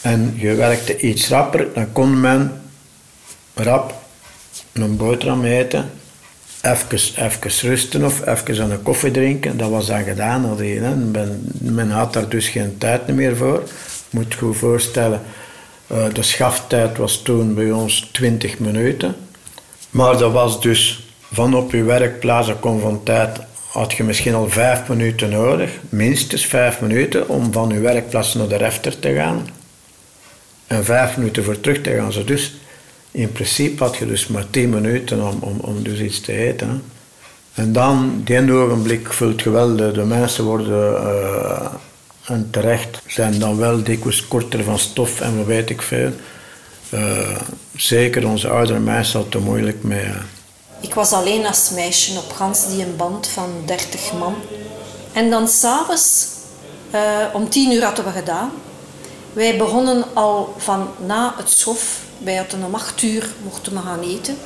en 0.02 0.34
je 0.36 0.56
werkte 0.56 0.98
iets 0.98 1.30
rapper, 1.30 1.68
dan 1.74 1.92
kon 1.92 2.20
men 2.20 2.62
rap 3.54 3.94
een 4.74 4.98
boterham 4.98 5.44
eten, 5.44 5.90
even, 6.62 7.52
rusten 7.62 8.06
of 8.06 8.26
even 8.28 8.72
een 8.72 8.82
koffie 8.82 9.12
drinken. 9.12 9.58
Dat 9.58 9.70
was 9.70 9.88
dan 9.88 10.04
gedaan. 10.04 10.58
Men, 11.60 11.90
had 11.90 12.14
daar 12.14 12.30
dus 12.30 12.48
geen 12.48 12.78
tijd 12.78 13.08
meer 13.08 13.36
voor. 13.36 13.64
Moet 14.10 14.34
je 14.34 14.40
goed 14.40 14.58
voorstellen, 14.58 15.22
uh, 15.92 16.04
de 16.14 16.24
schaftijd 16.24 16.98
was 16.98 17.22
toen 17.22 17.54
bij 17.54 17.72
ons 17.72 18.10
20 18.12 18.60
minuten. 18.60 19.16
Maar 19.90 20.18
dat 20.18 20.32
was 20.32 20.62
dus 20.62 21.10
van 21.32 21.56
op 21.56 21.72
je 21.72 21.84
werkplaats, 21.84 22.52
kon 22.60 22.80
van 22.80 23.04
tijd 23.04 23.40
had 23.72 23.94
je 23.94 24.04
misschien 24.04 24.34
al 24.34 24.50
vijf 24.50 24.88
minuten 24.88 25.30
nodig, 25.30 25.72
minstens 25.90 26.46
vijf 26.46 26.82
minuten, 26.82 27.30
om 27.30 27.52
van 27.52 27.70
je 27.70 27.80
werkplaats 27.80 28.34
naar 28.34 28.48
de 28.48 28.56
refter 28.56 29.00
te 29.00 29.14
gaan. 29.14 29.48
En 30.68 30.86
vijf 30.86 31.18
minuten 31.18 31.44
voor 31.44 31.60
terug 31.60 31.82
te 31.82 31.96
gaan. 31.96 32.26
dus 32.26 32.56
in 33.12 33.32
principe 33.32 33.84
had 33.84 33.96
je 33.96 34.06
dus 34.06 34.28
maar 34.28 34.50
tien 34.50 34.70
minuten 34.70 35.28
om, 35.28 35.38
om, 35.40 35.60
om 35.60 35.84
dus 35.84 36.00
iets 36.00 36.20
te 36.20 36.34
eten. 36.34 36.84
En 37.54 37.74
dan, 37.74 38.22
die 38.24 38.54
ogenblik 38.54 39.14
voelt 39.14 39.42
je 39.42 39.50
wel, 39.50 39.76
de, 39.76 40.04
mensen 40.04 40.44
worden, 40.44 40.92
uh, 40.92 41.66
en 42.26 42.48
terecht, 42.52 43.02
zijn 43.08 43.40
dan 43.40 43.58
wel 43.58 43.84
dikwijls 43.84 44.28
korter 44.28 44.64
van 44.64 44.80
stof 44.80 45.22
en 45.22 45.38
wat 45.38 45.46
weet 45.46 45.70
ik 45.70 45.82
veel. 45.82 46.12
Uh, 46.94 47.36
zeker 47.76 48.28
onze 48.28 48.50
oudere 48.50 48.80
mensen 48.80 49.20
hadden 49.20 49.42
het 49.42 49.50
moeilijk 49.50 49.84
mee. 49.84 50.08
Ik 50.82 50.94
was 50.94 51.12
alleen 51.12 51.46
als 51.46 51.70
meisje 51.70 52.18
op 52.18 52.32
gans 52.32 52.68
die 52.68 52.86
een 52.86 52.96
band 52.96 53.28
van 53.28 53.50
30 53.66 54.14
man. 54.14 54.36
En 55.14 55.30
dan 55.30 55.48
s'avonds, 55.48 56.28
uh, 56.94 57.26
om 57.34 57.50
tien 57.50 57.72
uur 57.72 57.84
hadden 57.84 58.06
we 58.06 58.12
gedaan. 58.12 58.52
Wij 59.34 59.58
begonnen 59.58 60.06
al 60.14 60.54
van 60.58 60.90
na 61.06 61.34
het 61.38 61.50
schof. 61.50 62.00
Wij 62.18 62.36
hadden 62.36 62.64
om 62.64 62.76
acht 62.76 63.02
uur 63.02 63.30
mochten 63.44 63.74
we 63.74 63.80
gaan 63.80 64.00
eten. 64.00 64.38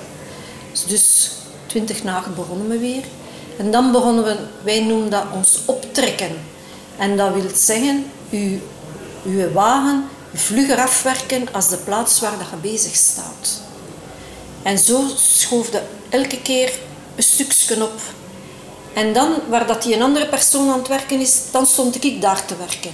Dus 0.87 1.31
twintig 1.65 2.03
nacht 2.03 2.35
begonnen 2.35 2.67
we 2.67 2.77
weer. 2.77 3.03
En 3.57 3.71
dan 3.71 3.91
begonnen 3.91 4.23
we, 4.23 4.37
wij 4.63 4.83
noemen 4.83 5.09
dat 5.09 5.23
ons 5.33 5.59
optrekken. 5.65 6.31
En 6.97 7.17
dat 7.17 7.33
wil 7.33 7.49
zeggen, 7.53 8.11
uw, 8.31 8.59
uw 9.25 9.51
wagen 9.51 10.09
vlugger 10.33 10.77
afwerken 10.81 11.47
als 11.51 11.69
de 11.69 11.77
plaats 11.77 12.19
waar 12.19 12.37
dat 12.37 12.47
je 12.49 12.69
bezig 12.71 12.95
staat. 12.95 13.61
En 14.63 14.79
zo 14.79 15.03
schoofde 15.15 15.81
elke 16.09 16.41
keer 16.41 16.73
een 17.15 17.23
stukje 17.23 17.83
op. 17.83 17.99
En 18.93 19.13
dan, 19.13 19.33
waar 19.49 19.67
dat 19.67 19.83
die 19.83 19.95
een 19.95 20.01
andere 20.01 20.27
persoon 20.27 20.69
aan 20.71 20.79
het 20.79 20.87
werken 20.87 21.19
is, 21.19 21.41
dan 21.51 21.65
stond 21.65 22.03
ik 22.03 22.21
daar 22.21 22.45
te 22.45 22.55
werken. 22.57 22.91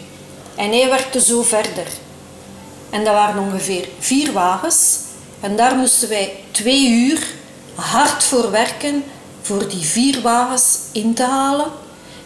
En 0.55 0.71
hij 0.71 0.89
werkte 0.89 1.21
zo 1.21 1.43
verder. 1.43 1.87
En 2.89 3.03
dat 3.03 3.13
waren 3.13 3.43
ongeveer 3.43 3.89
vier 3.99 4.31
wagens. 4.31 4.97
En 5.39 5.55
daar 5.55 5.75
moesten 5.75 6.09
wij 6.09 6.43
twee 6.51 6.89
uur 6.89 7.27
hard 7.75 8.23
voor 8.23 8.51
werken 8.51 9.03
voor 9.41 9.67
die 9.67 9.85
vier 9.85 10.21
wagens 10.21 10.77
in 10.91 11.13
te 11.13 11.23
halen. 11.23 11.71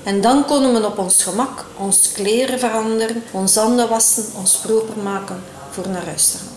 En 0.04 0.22
dan 0.22 0.46
konden 0.46 0.74
we 0.74 0.86
op 0.86 0.98
ons 0.98 1.24
gemak 1.24 1.66
ons 1.78 2.12
kleren 2.12 2.60
veranderen, 2.60 3.24
ons 3.32 3.56
handen 3.56 3.90
wassen, 3.90 4.26
ons 4.38 4.56
proper 4.56 4.98
maken 5.04 5.44
voor 5.72 5.88
naar 5.90 6.06
huis 6.06 6.32
te 6.32 6.38
gaan. 6.38 6.56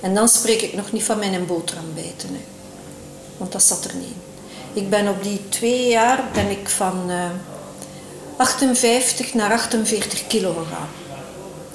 En 0.00 0.14
dan 0.14 0.28
spreek 0.28 0.62
ik 0.62 0.74
nog 0.74 0.92
niet 0.92 1.04
van 1.04 1.18
mijn 1.18 1.46
boterham 1.46 1.94
bijten. 1.94 2.28
Hè. 2.28 2.57
Want 3.38 3.52
dat 3.52 3.62
zat 3.62 3.84
er 3.84 3.94
niet 3.94 4.04
in. 4.04 4.28
Ik 4.82 4.90
ben 4.90 5.08
op 5.08 5.22
die 5.22 5.48
twee 5.48 5.88
jaar 5.88 6.24
ben 6.32 6.50
ik 6.50 6.68
van 6.68 7.02
uh, 7.06 7.24
eh, 7.24 7.30
58 8.36 9.34
naar 9.34 9.52
48 9.52 10.26
kilo 10.26 10.52
gegaan. 10.52 10.88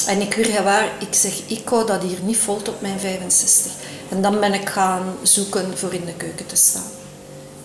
En 0.08 0.22
ik 0.22 0.34
weer 0.34 0.63
waar, 0.63 0.89
ik 1.00 1.13
zeg, 1.13 1.34
ik 1.48 1.67
hou 1.67 1.86
dat 1.86 2.01
hier 2.01 2.20
niet 2.24 2.38
vol 2.38 2.62
tot 2.62 2.82
mijn 2.82 3.00
65. 3.00 3.72
En 4.10 4.22
dan 4.22 4.39
ben 4.39 4.53
ik 4.53 4.70
gaan 4.70 5.15
zoeken 5.22 5.77
voor 5.77 5.93
in 5.93 6.05
de 6.05 6.13
keuken 6.13 6.46
te 6.46 6.55
staan. 6.55 6.91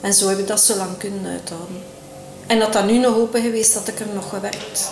En 0.00 0.14
zo 0.14 0.28
heb 0.28 0.38
ik 0.38 0.46
dat 0.46 0.60
zo 0.60 0.76
lang 0.76 0.98
kunnen 0.98 1.26
uithouden. 1.32 1.82
En 2.46 2.58
dat 2.58 2.72
dat 2.72 2.86
nu 2.86 2.98
nog 2.98 3.14
open 3.14 3.42
geweest, 3.42 3.74
had 3.74 3.88
ik 3.88 4.00
er 4.00 4.06
nog 4.14 4.28
gewerkt. 4.28 4.90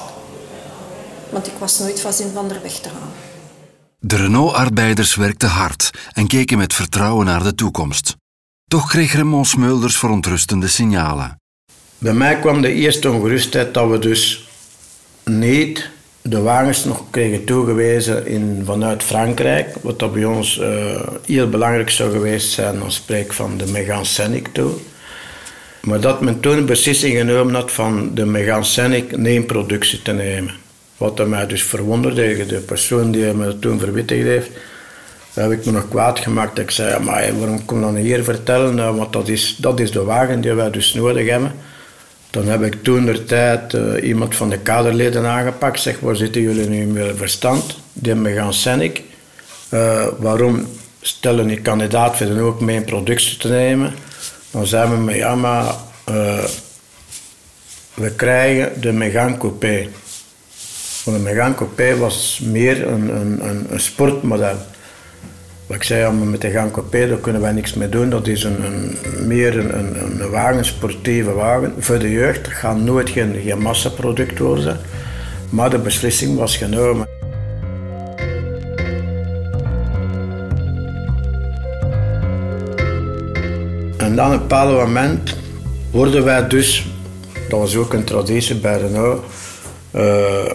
Want 1.30 1.46
ik 1.46 1.52
was 1.58 1.78
nooit 1.78 2.00
van 2.00 2.12
zin 2.12 2.30
van 2.34 2.50
er 2.50 2.62
weg 2.62 2.72
te 2.72 2.88
gaan. 2.88 3.12
De 3.98 4.16
Renault-arbeiders 4.16 5.14
werkten 5.14 5.48
hard 5.48 5.90
en 6.12 6.26
keken 6.26 6.58
met 6.58 6.74
vertrouwen 6.74 7.26
naar 7.26 7.42
de 7.42 7.54
toekomst. 7.54 8.16
Toch 8.68 8.88
kreeg 8.88 9.12
Raymond 9.12 9.46
Smulders 9.46 9.96
verontrustende 9.96 10.68
signalen. 10.68 11.40
Bij 11.98 12.12
mij 12.12 12.38
kwam 12.38 12.60
de 12.60 12.72
eerste 12.72 13.10
ongerustheid 13.10 13.74
dat 13.74 13.90
we 13.90 13.98
dus 13.98 14.48
niet 15.24 15.90
de 16.22 16.40
wagens 16.40 16.84
nog 16.84 17.02
kregen 17.10 17.44
toegewezen 17.44 18.26
in, 18.26 18.62
vanuit 18.64 19.02
Frankrijk, 19.02 19.74
wat 19.82 19.98
dat 19.98 20.12
bij 20.12 20.24
ons 20.24 20.58
uh, 20.58 21.00
heel 21.26 21.48
belangrijk 21.48 21.90
zou 21.90 22.10
geweest 22.10 22.50
zijn, 22.50 22.78
dan 22.78 22.92
spreek 22.92 23.32
van 23.32 23.58
de 23.58 23.66
Megane 23.66 24.04
Scenic 24.04 24.48
toe. 24.48 24.72
Maar 25.82 26.00
dat 26.00 26.20
men 26.20 26.40
toen 26.40 26.56
een 26.56 26.66
beslissing 26.66 27.16
genomen 27.16 27.54
had 27.54 27.72
van 27.72 28.14
de 28.14 28.24
Megane 28.24 28.64
Scenic 28.64 29.16
neem 29.16 29.46
productie 29.46 30.02
te 30.02 30.12
nemen. 30.12 30.54
Wat 30.96 31.28
mij 31.28 31.46
dus 31.46 31.62
verwonderde, 31.62 32.46
de 32.46 32.60
persoon 32.60 33.10
die 33.10 33.32
me 33.32 33.58
toen 33.58 33.78
verwittigd 33.78 34.24
heeft, 34.24 34.50
heb 35.44 35.52
ik 35.52 35.64
me 35.64 35.72
nog 35.72 35.88
kwaad 35.88 36.18
gemaakt. 36.18 36.58
Ik 36.58 36.70
zei, 36.70 37.04
maar 37.04 37.38
waarom 37.38 37.64
kom 37.64 37.80
dan 37.80 37.96
hier 37.96 38.24
vertellen? 38.24 38.74
Nou, 38.74 38.96
want 38.96 39.12
dat 39.12 39.28
is, 39.28 39.56
dat 39.58 39.80
is 39.80 39.90
de 39.90 40.04
wagen 40.04 40.40
die 40.40 40.52
wij 40.52 40.70
dus 40.70 40.94
nodig 40.94 41.28
hebben. 41.28 41.52
Dan 42.30 42.46
heb 42.46 42.62
ik 42.62 42.82
toen 42.82 43.04
de 43.04 43.24
tijd 43.24 43.72
uh, 43.72 44.08
iemand 44.08 44.36
van 44.36 44.50
de 44.50 44.58
kaderleden 44.58 45.26
aangepakt. 45.26 45.80
Zeg, 45.80 46.00
waar 46.00 46.16
zitten 46.16 46.42
jullie 46.42 46.68
nu 46.68 46.86
meer 46.86 47.16
verstand? 47.16 47.78
Die 47.92 48.12
hebben 48.12 48.52
gaan. 48.54 48.82
Uh, 49.70 50.06
waarom 50.18 50.66
stellen 51.00 51.46
die 51.46 51.60
kandidaat 51.60 52.16
vinden 52.16 52.38
ook 52.38 52.60
mijn 52.60 52.84
productie 52.84 53.38
te 53.38 53.48
nemen. 53.48 53.94
Dan 54.50 54.66
zijn 54.66 54.90
we 54.90 54.96
met 54.96 55.16
ja, 55.16 55.34
maar 55.34 55.64
uh, 56.10 56.44
we 57.94 58.10
krijgen 58.10 58.80
de 58.80 58.92
Megane 58.92 59.36
Coupé. 59.36 59.88
Want 61.04 61.16
de 61.16 61.22
Megane 61.22 61.54
Coupé 61.54 61.96
was 61.96 62.40
meer 62.44 62.86
een, 62.86 63.16
een, 63.16 63.48
een, 63.48 63.66
een 63.70 63.80
sportmodel. 63.80 64.56
Wat 65.66 65.76
ik 65.76 65.82
zei, 65.82 66.00
ja, 66.00 66.10
met 66.10 66.40
de 66.40 66.50
Gaan 66.50 66.70
Coupé 66.70 67.08
daar 67.08 67.18
kunnen 67.18 67.42
wij 67.42 67.52
niks 67.52 67.74
mee 67.74 67.88
doen. 67.88 68.10
Dat 68.10 68.26
is 68.26 68.44
een, 68.44 68.64
een 68.64 68.96
meer 69.26 69.58
een, 69.58 69.78
een, 69.78 70.20
een, 70.20 70.30
wagen, 70.30 70.64
sportieve 70.64 71.32
wagen. 71.32 71.74
Voor 71.78 71.98
de 71.98 72.10
jeugd 72.10 72.44
dat 72.44 72.52
gaat 72.52 72.80
nooit 72.80 73.10
geen, 73.10 73.40
geen 73.44 73.58
massaproduct 73.58 74.38
worden. 74.38 74.78
Maar 75.50 75.70
de 75.70 75.78
beslissing 75.78 76.38
was 76.38 76.56
genomen. 76.56 77.06
En 83.96 84.16
dan 84.16 84.26
op 84.26 84.32
een 84.32 84.38
bepaald 84.38 84.70
moment 84.70 85.36
worden 85.90 86.24
wij 86.24 86.48
dus, 86.48 86.86
dat 87.48 87.58
was 87.58 87.76
ook 87.76 87.92
een 87.92 88.04
traditie 88.04 88.56
bij 88.56 88.78
Renault, 88.80 89.24
uh, 89.94 90.50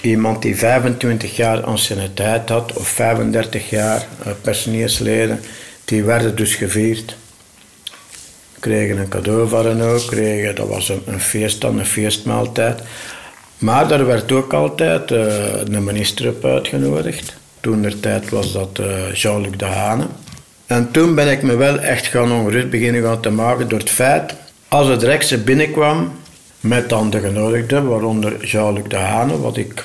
iemand 0.00 0.42
die 0.42 0.56
25 0.56 1.36
jaar 1.36 1.62
anciëniteit 1.62 2.48
had 2.48 2.72
of 2.72 2.88
35 2.88 3.70
jaar 3.70 4.06
uh, 4.26 4.32
personeelsleden, 4.40 5.40
die 5.84 6.04
werden 6.04 6.36
dus 6.36 6.54
gevierd. 6.54 7.16
Kregen 8.58 8.98
een 8.98 9.08
cadeau 9.08 9.48
van 9.48 9.62
Renault, 9.62 10.04
kregen, 10.04 10.54
dat 10.54 10.68
was 10.68 10.88
een, 10.88 11.02
een 11.06 11.20
feest 11.20 11.60
dan, 11.60 11.78
een 11.78 11.86
feestmaaltijd. 11.86 12.80
Maar 13.58 13.88
daar 13.88 14.06
werd 14.06 14.32
ook 14.32 14.52
altijd 14.52 15.10
uh, 15.10 15.26
een 15.64 15.84
minister 15.84 16.28
op 16.28 16.44
uitgenodigd. 16.44 17.36
Toen 17.60 17.82
der 17.82 18.00
tijd 18.00 18.30
was 18.30 18.52
dat 18.52 18.78
uh, 18.80 19.14
Jean-Luc 19.14 19.56
Dehane. 19.56 20.06
En 20.66 20.90
toen 20.90 21.14
ben 21.14 21.30
ik 21.30 21.42
me 21.42 21.56
wel 21.56 21.78
echt 21.78 22.06
gaan 22.06 22.32
ongerust 22.32 22.70
beginnen 22.70 23.02
gaan 23.02 23.20
te 23.20 23.30
maken 23.30 23.68
door 23.68 23.78
het 23.78 23.90
feit, 23.90 24.34
als 24.68 24.88
het 24.88 25.02
Rekse 25.02 25.38
binnenkwam, 25.38 26.12
met 26.60 26.88
dan 26.88 27.10
de 27.10 27.20
genodigden, 27.20 27.88
waaronder 27.88 28.44
Jean-Luc 28.44 28.84
Dehane, 28.88 29.40
wat 29.40 29.56
ik 29.56 29.84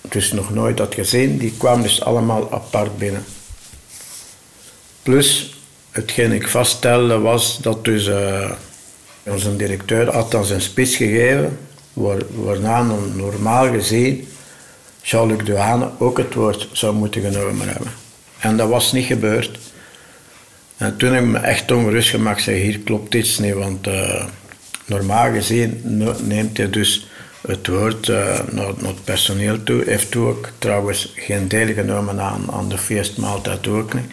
dus 0.00 0.32
nog 0.32 0.50
nooit 0.50 0.78
had 0.78 0.94
gezien, 0.94 1.38
die 1.38 1.54
kwamen 1.58 1.82
dus 1.82 2.02
allemaal 2.02 2.52
apart 2.52 2.98
binnen. 2.98 3.24
Plus, 5.02 5.56
hetgeen 5.90 6.32
ik 6.32 6.48
vaststelde 6.48 7.18
was 7.18 7.58
dat 7.58 7.84
dus 7.84 8.06
uh, 8.06 8.50
onze 9.22 9.56
directeur 9.56 10.12
had 10.12 10.30
dan 10.30 10.44
zijn 10.44 10.60
spits 10.60 10.96
gegeven, 10.96 11.58
waar, 11.92 12.22
waarna 12.34 12.82
normaal 13.14 13.70
gezien 13.70 14.28
Jean-Luc 15.02 15.44
Dehane 15.44 15.90
ook 15.98 16.18
het 16.18 16.34
woord 16.34 16.68
zou 16.72 16.94
moeten 16.94 17.22
genomen 17.22 17.68
hebben. 17.68 17.92
En 18.38 18.56
dat 18.56 18.68
was 18.68 18.92
niet 18.92 19.06
gebeurd. 19.06 19.58
En 20.76 20.96
toen 20.96 21.12
heb 21.12 21.22
ik 21.22 21.28
me 21.28 21.38
echt 21.38 21.70
ongerust 21.70 22.10
gemaakt. 22.10 22.42
Zeg, 22.42 22.62
hier 22.62 22.78
klopt 22.78 23.14
iets 23.14 23.38
niet, 23.38 23.54
want 23.54 23.86
uh, 23.86 24.24
normaal 24.88 25.32
gezien 25.32 25.80
neemt 26.22 26.56
hij 26.56 26.70
dus 26.70 27.08
het 27.46 27.66
woord 27.66 28.08
uh, 28.08 28.38
naar, 28.50 28.66
het 28.66 29.04
personeel 29.04 29.62
toe. 29.62 29.82
Heeft 29.86 30.16
ook 30.16 30.48
trouwens 30.58 31.12
geen 31.16 31.48
deel 31.48 31.74
genomen 31.74 32.20
aan, 32.20 32.44
aan 32.52 32.68
de 32.68 32.78
feestmaaltijd 32.78 33.66
ook 33.66 33.94
niet. 33.94 34.12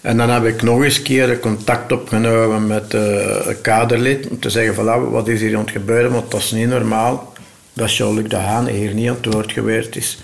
En 0.00 0.16
dan 0.16 0.30
heb 0.30 0.44
ik 0.44 0.62
nog 0.62 0.82
eens 0.82 1.02
keer 1.02 1.38
contact 1.38 1.92
opgenomen 1.92 2.66
met 2.66 2.94
uh, 2.94 3.36
kaderlid 3.60 4.28
om 4.28 4.40
te 4.40 4.50
zeggen 4.50 4.74
van 4.74 5.10
wat 5.10 5.28
is 5.28 5.40
hier 5.40 5.54
aan 5.56 5.60
het 5.60 5.70
gebeuren, 5.70 6.12
want 6.12 6.30
dat 6.30 6.40
is 6.40 6.50
niet 6.50 6.68
normaal 6.68 7.32
dat 7.72 7.96
Jean-Luc 7.96 8.28
de 8.28 8.36
Haan 8.36 8.66
hier 8.66 8.94
niet 8.94 9.08
aan 9.08 9.16
het 9.20 9.34
woord 9.34 9.52
geweest 9.52 9.96
is. 9.96 10.18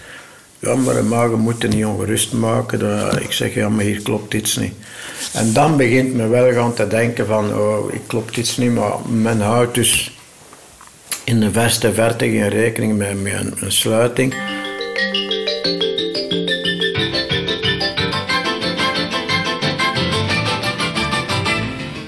Ja, 0.63 0.75
maar, 0.75 1.05
maar 1.05 1.31
we 1.31 1.37
moeten 1.37 1.71
niet 1.71 1.85
ongerust 1.85 2.33
maken. 2.33 2.79
Dat, 2.79 3.21
ik 3.21 3.33
zeg, 3.33 3.55
ja, 3.55 3.69
maar 3.69 3.85
hier 3.85 4.03
klopt 4.03 4.35
iets 4.35 4.57
niet. 4.57 4.75
En 5.33 5.53
dan 5.53 5.77
begint 5.77 6.15
me 6.15 6.29
wel 6.29 6.53
gaan 6.53 6.75
te 6.75 6.87
denken 6.87 7.27
van, 7.27 7.55
oh, 7.59 7.95
ik 7.95 8.01
klopt 8.07 8.37
iets 8.37 8.57
niet, 8.57 8.73
maar 8.73 8.93
men 9.09 9.41
houdt 9.41 9.75
dus 9.75 10.17
in 11.25 11.41
de 11.41 11.51
verste 11.51 11.93
verte 11.93 12.25
geen 12.25 12.49
rekening 12.49 12.97
met, 12.97 13.23
met 13.23 13.33
een, 13.33 13.53
een 13.61 13.73
sluiting. 13.73 14.35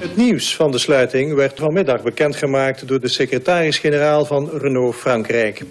Het 0.01 0.17
nieuws 0.17 0.57
van 0.57 0.71
de 0.71 0.79
sluiting 0.79 1.35
werd 1.35 1.59
vanmiddag 1.59 2.03
bekendgemaakt 2.03 2.88
door 2.88 3.01
de 3.01 3.09
secretaris-generaal 3.09 4.25
van 4.25 4.51
Renault 4.53 4.97
Frankrijk. 4.97 5.62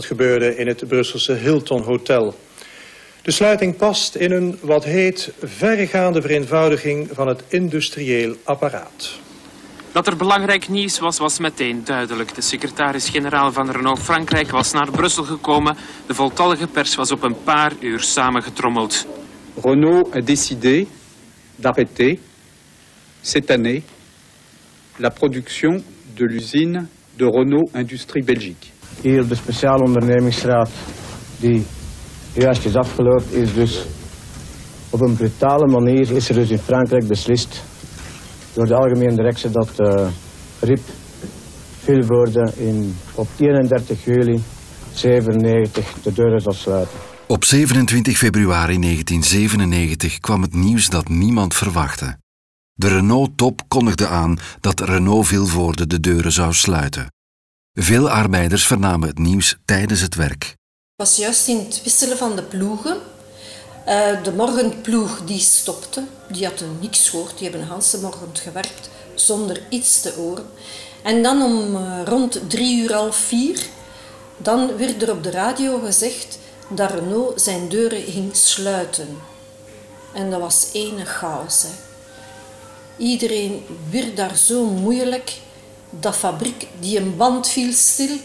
Dat 0.00 0.08
gebeurde 0.08 0.56
in 0.56 0.66
het 0.66 0.88
Brusselse 0.88 1.32
Hilton 1.32 1.82
Hotel. 1.82 2.34
De 3.22 3.30
sluiting 3.30 3.76
past 3.76 4.14
in 4.14 4.32
een 4.32 4.58
wat 4.60 4.84
heet 4.84 5.32
verregaande 5.42 6.20
vereenvoudiging 6.20 7.08
van 7.12 7.28
het 7.28 7.42
industrieel 7.48 8.36
apparaat. 8.44 9.18
Dat 9.92 10.06
er 10.06 10.16
belangrijk 10.16 10.68
nieuws 10.68 10.98
was, 10.98 11.18
was 11.18 11.38
meteen 11.38 11.84
duidelijk. 11.84 12.34
De 12.34 12.40
secretaris-generaal 12.40 13.52
van 13.52 13.70
Renault 13.70 13.98
Frankrijk 13.98 14.50
was 14.50 14.72
naar 14.72 14.90
Brussel 14.90 15.24
gekomen. 15.24 15.76
De 16.06 16.14
voltallige 16.14 16.66
pers 16.66 16.94
was 16.94 17.10
op 17.10 17.22
een 17.22 17.42
paar 17.44 17.72
uur 17.80 18.00
samengetrommeld. 18.00 19.06
Renault 19.62 20.14
a 20.14 20.20
décidé 20.20 20.86
d'arrêter 21.56 22.18
cette 23.20 23.52
année 23.52 23.82
la 24.98 25.10
production 25.10 25.84
de 26.14 26.24
l'usine 26.24 26.88
de 27.16 27.24
Renault 27.24 27.70
Industrie 27.74 28.24
Belgique. 28.24 28.78
Hier 29.00 29.28
de 29.28 29.34
speciale 29.34 29.84
ondernemingsraad 29.84 30.70
die 31.38 31.66
juist 32.32 32.64
is 32.64 32.74
afgelopen 32.76 33.32
is 33.32 33.54
dus 33.54 33.86
op 34.90 35.00
een 35.00 35.16
brutale 35.16 35.66
manier 35.66 36.10
is 36.10 36.28
er 36.28 36.34
dus 36.34 36.50
in 36.50 36.58
Frankrijk 36.58 37.06
beslist 37.06 37.62
door 38.52 38.66
de 38.66 38.74
algemene 38.74 39.14
directie 39.14 39.50
dat 39.50 39.70
uh, 39.76 40.06
RIP 40.60 40.80
Vilvoorde 41.82 42.52
in, 42.56 42.96
op 43.14 43.28
31 43.36 44.04
juli 44.04 44.42
97 44.92 45.92
de 46.02 46.12
deuren 46.12 46.40
zal 46.40 46.52
sluiten. 46.52 46.98
Op 47.26 47.44
27 47.44 48.18
februari 48.18 48.78
1997 48.78 50.18
kwam 50.18 50.42
het 50.42 50.54
nieuws 50.54 50.88
dat 50.88 51.08
niemand 51.08 51.54
verwachtte. 51.54 52.18
De 52.72 52.88
Renault-top 52.88 53.62
kondigde 53.68 54.06
aan 54.06 54.38
dat 54.60 54.80
Renault 54.80 55.26
Vilvoorde 55.26 55.86
de 55.86 56.00
deuren 56.00 56.32
zou 56.32 56.52
sluiten. 56.52 57.06
Veel 57.74 58.10
arbeiders 58.10 58.66
vernamen 58.66 59.08
het 59.08 59.18
nieuws 59.18 59.56
tijdens 59.64 60.00
het 60.00 60.14
werk. 60.14 60.44
Het 60.44 61.08
was 61.08 61.16
juist 61.16 61.48
in 61.48 61.58
het 61.58 61.82
wisselen 61.82 62.16
van 62.16 62.36
de 62.36 62.42
ploegen. 62.42 62.96
Uh, 63.86 64.22
de 64.22 64.32
morgenploeg 64.32 65.24
die 65.24 65.38
stopte, 65.38 66.04
die 66.28 66.46
hadden 66.46 66.78
niks 66.80 67.08
gehoord, 67.08 67.38
die 67.38 67.48
hebben 67.48 67.68
de 67.68 67.98
morgen 68.00 68.28
gewerkt 68.32 68.90
zonder 69.14 69.62
iets 69.68 70.00
te 70.00 70.12
horen. 70.16 70.46
En 71.02 71.22
dan 71.22 71.42
om 71.42 71.76
uh, 71.76 72.00
rond 72.04 72.40
drie 72.50 72.82
uur, 72.82 72.92
half 72.92 73.16
vier, 73.16 73.60
dan 74.36 74.76
werd 74.76 75.02
er 75.02 75.10
op 75.10 75.22
de 75.22 75.30
radio 75.30 75.78
gezegd 75.78 76.38
dat 76.68 76.90
Renault 76.90 77.40
zijn 77.40 77.68
deuren 77.68 78.02
ging 78.02 78.36
sluiten. 78.36 79.18
En 80.14 80.30
dat 80.30 80.40
was 80.40 80.68
ene 80.72 81.04
chaos. 81.04 81.64
Iedereen 82.96 83.64
werd 83.90 84.16
daar 84.16 84.36
zo 84.36 84.64
moeilijk 84.64 85.32
dat 85.90 86.16
fabriek, 86.16 86.66
die 86.78 86.98
een 86.98 87.16
band 87.16 87.48
viel 87.48 87.72
stil. 87.72 88.16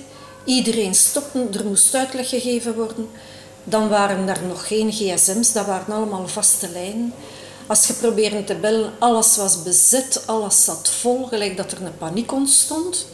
Iedereen 0.45 0.95
stopte, 0.95 1.47
er 1.51 1.65
moest 1.65 1.95
uitleg 1.95 2.29
gegeven 2.29 2.75
worden. 2.75 3.09
Dan 3.63 3.89
waren 3.89 4.27
er 4.27 4.39
nog 4.47 4.67
geen 4.67 4.91
gsm's, 4.91 5.51
dat 5.51 5.65
waren 5.65 5.95
allemaal 5.95 6.27
vaste 6.27 6.69
lijnen. 6.69 7.13
Als 7.67 7.87
je 7.87 7.93
probeerde 7.93 8.43
te 8.43 8.55
bellen, 8.55 8.93
alles 8.99 9.37
was 9.37 9.63
bezet, 9.63 10.23
alles 10.25 10.63
zat 10.63 10.89
vol, 10.89 11.25
gelijk 11.25 11.57
dat 11.57 11.71
er 11.71 11.81
een 11.81 11.97
paniek 11.97 12.31
ontstond. 12.31 13.07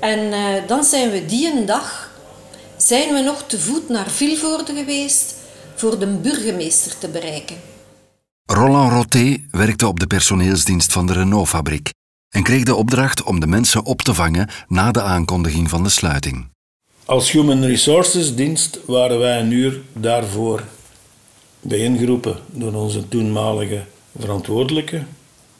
En 0.00 0.18
uh, 0.18 0.68
dan 0.68 0.84
zijn 0.84 1.10
we 1.10 1.26
die 1.26 1.52
een 1.52 1.66
dag, 1.66 2.10
zijn 2.76 3.14
we 3.14 3.20
nog 3.20 3.42
te 3.46 3.60
voet 3.60 3.88
naar 3.88 4.10
Vilvoorde 4.10 4.74
geweest 4.74 5.34
voor 5.74 5.98
de 5.98 6.06
burgemeester 6.06 6.98
te 6.98 7.08
bereiken. 7.08 7.56
Roland 8.44 8.92
Roté 8.92 9.36
werkte 9.50 9.86
op 9.86 10.00
de 10.00 10.06
personeelsdienst 10.06 10.92
van 10.92 11.06
de 11.06 11.12
Renault-fabriek 11.12 11.90
en 12.34 12.42
kreeg 12.42 12.62
de 12.62 12.74
opdracht 12.74 13.22
om 13.22 13.40
de 13.40 13.46
mensen 13.46 13.84
op 13.84 14.02
te 14.02 14.14
vangen 14.14 14.48
na 14.68 14.90
de 14.90 15.00
aankondiging 15.02 15.70
van 15.70 15.82
de 15.82 15.88
sluiting. 15.88 16.46
Als 17.04 17.30
Human 17.30 17.64
Resources 17.64 18.34
dienst 18.34 18.78
waren 18.86 19.18
wij 19.18 19.40
een 19.40 19.50
uur 19.50 19.80
daarvoor 19.92 20.62
bijeengeroepen 21.60 22.36
door 22.50 22.72
onze 22.72 23.08
toenmalige 23.08 23.82
verantwoordelijke. 24.18 25.02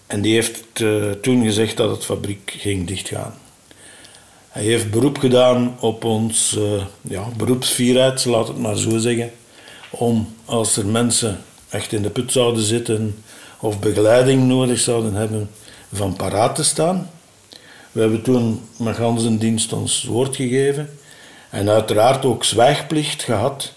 En 0.06 0.22
die 0.22 0.34
heeft 0.34 0.80
uh, 0.80 1.10
toen 1.10 1.44
gezegd 1.44 1.76
dat 1.76 1.90
het 1.90 2.04
fabriek 2.04 2.54
ging 2.58 2.86
dichtgaan. 2.86 3.34
Hij 4.48 4.62
heeft 4.62 4.90
beroep 4.90 5.18
gedaan 5.18 5.76
op 5.80 6.04
ons 6.04 6.56
uh, 6.58 6.84
ja, 7.00 7.28
beroepsvierheid, 7.36 8.24
laat 8.24 8.48
het 8.48 8.58
maar 8.58 8.76
zo 8.76 8.98
zeggen. 8.98 9.30
Om 9.90 10.34
als 10.44 10.76
er 10.76 10.86
mensen 10.86 11.38
echt 11.68 11.92
in 11.92 12.02
de 12.02 12.10
put 12.10 12.32
zouden 12.32 12.62
zitten 12.62 13.22
of 13.60 13.78
begeleiding 13.78 14.46
nodig 14.46 14.78
zouden 14.78 15.14
hebben, 15.14 15.50
van 15.96 16.16
paraat 16.16 16.54
te 16.54 16.64
staan. 16.64 17.10
We 17.92 18.00
hebben 18.00 18.22
toen 18.22 18.60
met 18.76 18.96
ganse 18.96 19.38
dienst 19.38 19.72
ons 19.72 20.04
woord 20.04 20.36
gegeven 20.36 20.98
en 21.50 21.68
uiteraard 21.68 22.24
ook 22.24 22.44
zwijgplicht 22.44 23.22
gehad 23.22 23.72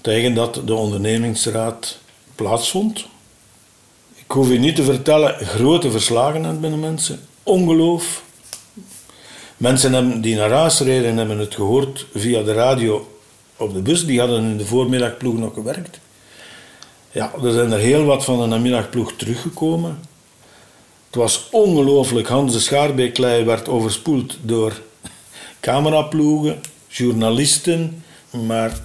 tegen 0.00 0.34
dat 0.34 0.60
de 0.64 0.74
ondernemingsraad 0.74 1.98
plaatsvond. 2.34 3.06
Ik 4.14 4.30
hoef 4.30 4.48
je 4.48 4.58
niet 4.58 4.76
te 4.76 4.82
vertellen, 4.82 5.46
grote 5.46 5.90
verslagenheid 5.90 6.60
binnen 6.60 6.80
mensen, 6.80 7.20
ongeloof. 7.42 8.24
Mensen 9.56 10.20
die 10.20 10.36
naar 10.36 10.50
huis 10.50 10.80
reden 10.80 11.16
hebben 11.16 11.38
het 11.38 11.54
gehoord 11.54 12.06
via 12.14 12.42
de 12.42 12.52
radio 12.52 13.16
op 13.56 13.74
de 13.74 13.80
bus. 13.80 14.06
Die 14.06 14.18
hadden 14.18 14.42
in 14.42 14.56
de 14.56 14.66
voormiddagploeg 14.66 15.36
nog 15.36 15.54
gewerkt. 15.54 16.00
Ja, 17.10 17.32
er 17.42 17.52
zijn 17.52 17.72
er 17.72 17.78
heel 17.78 18.04
wat 18.04 18.24
van 18.24 18.40
de 18.40 18.46
namiddagploeg 18.46 19.12
teruggekomen. 19.12 19.98
Was 21.16 21.48
ongelooflijk. 21.50 22.28
Hans 22.28 22.52
de 22.52 22.60
Schaarbeeklei 22.60 23.44
werd 23.44 23.68
overspoeld 23.68 24.36
door 24.42 24.80
cameraploegen, 25.60 26.60
journalisten. 26.88 28.02
Maar 28.30 28.78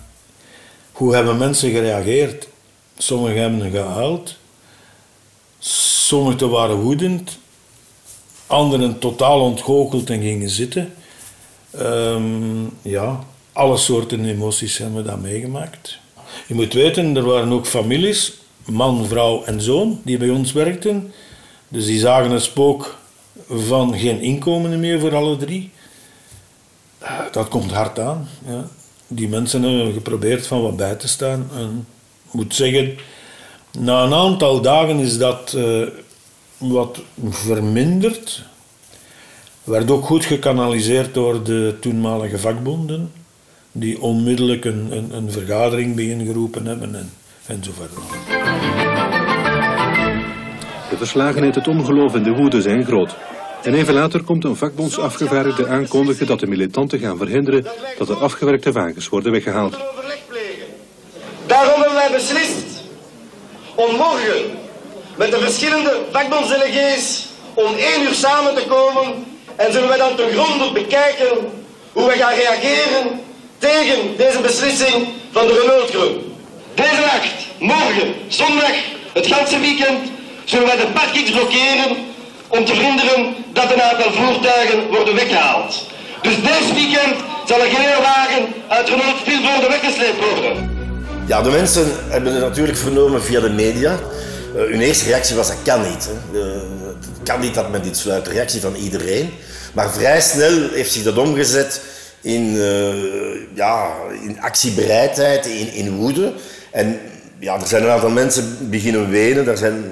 hoe 0.92 1.16
hebben 1.16 1.38
mensen 1.38 1.72
gereageerd? 1.72 2.48
Sommigen 2.98 3.42
hebben 3.42 3.72
gehuild. 3.72 4.36
Sommigen 5.60 6.50
waren 6.50 6.76
woedend. 6.76 7.38
Anderen 8.48 9.00
totaal 9.00 9.42
ontgoocheld 9.42 10.10
en 10.10 10.22
gingen 10.22 10.50
zitten. 10.50 10.94
Ehm, 11.72 12.64
ja, 12.82 13.24
alle 13.52 13.78
soorten 13.78 14.26
emoties 14.26 14.78
hebben 14.78 15.04
we 15.04 15.10
dat 15.10 15.22
meegemaakt. 15.22 16.00
Je 16.48 16.54
moet 16.54 16.74
weten, 16.74 17.16
er 17.16 17.26
waren 17.26 17.52
ook 17.52 17.66
families, 17.66 18.34
man, 18.66 19.08
vrouw 19.08 19.44
en 19.44 19.62
zoon, 19.62 20.02
die 20.04 20.18
bij 20.18 20.30
ons 20.30 20.52
werkten. 20.52 21.14
Dus 21.72 21.86
die 21.86 22.00
zagen 22.00 22.32
het 22.32 22.42
spook 22.42 22.98
van 23.50 23.98
geen 23.98 24.22
inkomen 24.22 24.80
meer 24.80 25.00
voor 25.00 25.16
alle 25.16 25.38
drie. 25.38 25.72
Dat 27.32 27.48
komt 27.48 27.72
hard 27.72 28.00
aan. 28.00 28.28
Ja. 28.48 28.68
Die 29.08 29.30
mensen 29.30 29.64
hebben 29.64 29.94
geprobeerd 29.94 30.48
van 30.48 30.62
wat 30.62 30.76
bij 30.78 30.96
te 30.96 31.08
staan. 31.08 31.50
En 31.56 31.88
ik 32.28 32.34
moet 32.34 32.56
zeggen, 32.56 32.98
na 33.80 34.04
een 34.04 34.14
aantal 34.14 34.62
dagen 34.62 35.00
is 35.00 35.18
dat 35.18 35.54
uh, 35.56 35.88
wat 36.58 37.02
verminderd. 37.30 38.44
Werd 39.64 39.92
ook 39.92 40.06
goed 40.06 40.26
gekanaliseerd 40.26 41.14
door 41.14 41.44
de 41.44 41.78
toenmalige 41.80 42.40
vakbonden, 42.40 43.12
die 43.72 44.02
onmiddellijk 44.02 44.66
een, 44.66 44.88
een, 44.92 45.16
een 45.16 45.32
vergadering 45.32 45.96
geroepen 46.26 46.66
hebben 46.66 46.96
en, 46.96 47.14
enzovoort. 47.46 47.92
De 50.92 50.98
verslagenheid, 50.98 51.56
het 51.56 51.68
ongeloof 51.68 52.14
en 52.14 52.24
de 52.24 52.32
woede 52.32 52.62
zijn 52.62 52.86
groot. 52.86 53.16
En 53.64 53.74
even 53.74 53.94
later 53.94 54.24
komt 54.24 54.44
een 54.44 54.56
vakbondsafgevaardigde 54.56 55.68
aankondigen 55.68 56.28
dat 56.28 56.40
de 56.40 56.48
militanten 56.48 57.00
gaan 57.00 57.18
verhinderen 57.18 57.66
dat 57.98 58.08
de 58.08 58.14
afgewerkte 58.14 58.72
wagens 58.72 59.10
worden 59.10 59.32
weggehaald. 59.32 59.78
Daarom 61.46 61.82
hebben 61.82 61.98
wij 61.98 62.12
beslist 62.12 62.84
om 63.76 63.96
morgen 63.96 64.42
met 65.18 65.32
de 65.32 65.40
verschillende 65.40 66.02
vakbondsdelegees 66.12 67.28
om 67.54 67.76
één 67.76 68.02
uur 68.02 68.14
samen 68.14 68.56
te 68.56 68.66
komen 68.68 69.26
en 69.56 69.72
zullen 69.72 69.88
wij 69.88 69.98
dan 69.98 70.16
te 70.16 70.30
grondig 70.34 70.74
bekijken 70.74 71.38
hoe 71.94 72.08
we 72.08 72.18
gaan 72.18 72.34
reageren 72.34 73.20
tegen 73.58 74.18
deze 74.18 74.40
beslissing 74.40 75.08
van 75.32 75.48
de 75.48 75.60
Renault 75.60 75.90
Groep. 75.90 76.22
Deze 76.74 77.02
nacht, 77.02 77.48
morgen, 77.60 78.14
zondag, 78.28 78.76
het 79.14 79.28
ganse 79.28 79.60
weekend, 79.60 80.12
zullen 80.52 80.68
wij 80.68 80.76
de 80.76 80.92
parkings 80.94 81.32
blokkeren 81.32 81.90
om 82.48 82.66
te 82.66 82.74
verhinderen 82.74 83.36
dat 83.54 83.72
een 83.74 83.82
aantal 83.82 84.12
voertuigen 84.12 84.88
worden 84.88 85.16
weggehaald. 85.16 85.72
Dus 86.22 86.36
deze 86.36 86.74
weekend 86.74 87.16
zal 87.46 87.60
er 87.60 87.72
geen 87.76 88.02
wagen 88.02 88.44
uit 88.68 88.90
Renault 88.90 89.22
Vilvoorde 89.24 89.68
weggesleept 89.68 90.20
worden. 90.30 90.70
Ja, 91.28 91.42
de 91.42 91.50
mensen 91.50 91.88
hebben 92.10 92.34
het 92.34 92.42
natuurlijk 92.42 92.78
vernomen 92.78 93.24
via 93.24 93.40
de 93.40 93.50
media. 93.50 94.00
Uh, 94.56 94.62
hun 94.62 94.82
eerste 94.82 95.06
reactie 95.06 95.36
was 95.36 95.48
dat 95.48 95.62
kan 95.64 95.82
niet. 95.82 96.10
Hè. 96.10 96.40
Het 97.20 97.30
kan 97.30 97.40
niet 97.40 97.54
dat 97.54 97.70
men 97.70 97.82
dit 97.82 97.98
sluit. 97.98 98.26
De 98.26 98.32
reactie 98.32 98.62
van 98.62 98.76
iedereen. 98.76 99.34
Maar 99.74 99.92
vrij 99.92 100.22
snel 100.22 100.70
heeft 100.74 100.92
zich 100.92 101.04
dat 101.04 101.18
omgezet 101.18 101.82
in, 102.22 102.54
uh, 102.54 102.94
ja, 103.54 103.92
in 104.24 104.42
actiebereidheid, 104.42 105.46
in, 105.46 105.74
in 105.74 105.96
woede. 105.96 106.34
En 106.72 107.00
ja, 107.40 107.56
er 107.60 107.68
zijn 107.68 107.84
een 107.84 107.90
aantal 107.90 108.10
mensen 108.10 108.58
beginnen 108.70 109.10
wenen. 109.10 109.46
Daar 109.46 109.58
zijn 109.58 109.84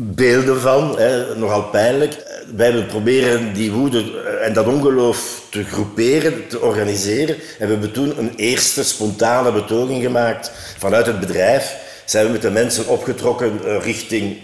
beelden 0.00 0.60
van, 0.60 0.98
hè, 0.98 1.36
nogal 1.36 1.62
pijnlijk. 1.62 2.16
Wij 2.56 2.66
hebben 2.66 2.86
proberen 2.86 3.52
die 3.52 3.72
woede 3.72 4.20
en 4.42 4.52
dat 4.52 4.66
ongeloof 4.66 5.42
te 5.50 5.64
groeperen, 5.64 6.48
te 6.48 6.60
organiseren. 6.60 7.34
En 7.34 7.66
we 7.66 7.72
hebben 7.72 7.92
toen 7.92 8.18
een 8.18 8.32
eerste 8.36 8.84
spontane 8.84 9.52
betoging 9.52 10.02
gemaakt 10.02 10.50
vanuit 10.78 11.06
het 11.06 11.20
bedrijf. 11.20 11.76
Zijn 12.04 12.26
we 12.26 12.32
met 12.32 12.42
de 12.42 12.50
mensen 12.50 12.86
opgetrokken 12.86 13.60
eh, 13.64 13.82
richting 13.82 14.36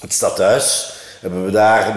het 0.00 0.12
stadhuis. 0.12 0.92
Hebben 1.20 1.44
we 1.44 1.50
daar 1.50 1.94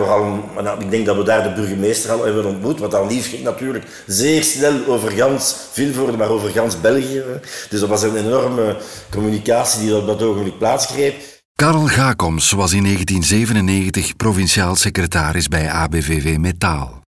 nou, 0.64 0.82
ik 0.82 0.92
denk 0.92 1.06
dat 1.06 1.16
we 1.16 1.24
daar 1.24 1.44
de 1.44 1.62
burgemeester 1.62 2.12
al 2.12 2.26
hebben 2.26 2.46
ontmoet, 2.46 2.80
want 2.80 2.92
dan 2.92 3.08
lief 3.08 3.30
ging 3.30 3.44
natuurlijk 3.44 3.86
zeer 4.08 4.44
snel 4.44 4.74
over 4.88 5.12
gans 5.12 5.56
Vilvoorde, 5.72 6.18
maar 6.18 6.30
over 6.30 6.50
gans 6.50 6.82
België. 6.82 7.24
Dus 7.70 7.80
dat 7.80 7.90
was 7.90 8.04
een 8.04 8.16
enorme 8.16 8.76
communicatie 9.12 9.82
die 9.82 9.96
op 9.96 10.08
dat 10.08 10.22
ogenblik 10.22 10.58
plaatsgreep. 10.58 11.16
Karel 11.62 11.88
Gakoms 11.88 12.52
was 12.52 12.74
in 12.74 12.84
1997 12.84 14.16
provinciaal 14.16 14.76
secretaris 14.76 15.48
bij 15.48 15.70
ABVV 15.70 16.38
Metaal. 16.38 17.02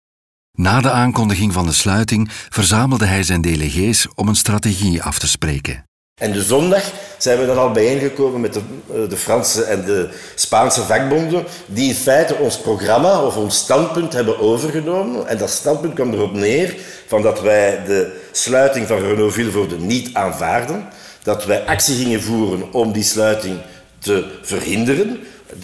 Na 0.52 0.80
de 0.80 0.90
aankondiging 0.90 1.52
van 1.52 1.66
de 1.66 1.72
sluiting 1.72 2.28
verzamelde 2.48 3.04
hij 3.04 3.22
zijn 3.22 3.40
delegees 3.40 4.06
om 4.14 4.28
een 4.28 4.34
strategie 4.34 5.02
af 5.02 5.18
te 5.18 5.28
spreken. 5.28 5.84
En 6.20 6.32
de 6.32 6.42
zondag 6.42 6.82
zijn 7.18 7.38
we 7.38 7.46
dan 7.46 7.58
al 7.58 7.70
bijeengekomen 7.70 8.40
met 8.40 8.52
de, 8.52 8.60
eh, 8.92 9.08
de, 9.08 9.16
Franse 9.16 9.62
en 9.62 9.84
de 9.84 10.14
Spaanse 10.34 10.82
vakbonden, 10.82 11.44
die 11.66 11.88
in 11.88 11.94
feite 11.94 12.34
ons 12.34 12.58
programma 12.60 13.22
of 13.22 13.36
ons 13.36 13.56
standpunt 13.56 14.12
hebben 14.12 14.38
overgenomen. 14.38 15.28
En 15.28 15.38
dat 15.38 15.50
standpunt 15.50 15.94
kwam 15.94 16.12
erop 16.12 16.32
neer 16.32 16.76
van 17.06 17.22
dat 17.22 17.40
wij 17.40 17.84
de 17.86 18.20
sluiting 18.32 18.86
van 18.86 18.98
Renault 18.98 19.32
Vilvoorde 19.32 19.78
niet 19.78 20.14
aanvaarden, 20.14 20.88
dat 21.22 21.44
wij 21.44 21.66
actie 21.66 21.96
gingen 21.96 22.22
voeren 22.22 22.72
om 22.72 22.92
die 22.92 23.02
sluiting 23.02 23.60
te 24.04 24.24
verhinderen. 24.42 25.20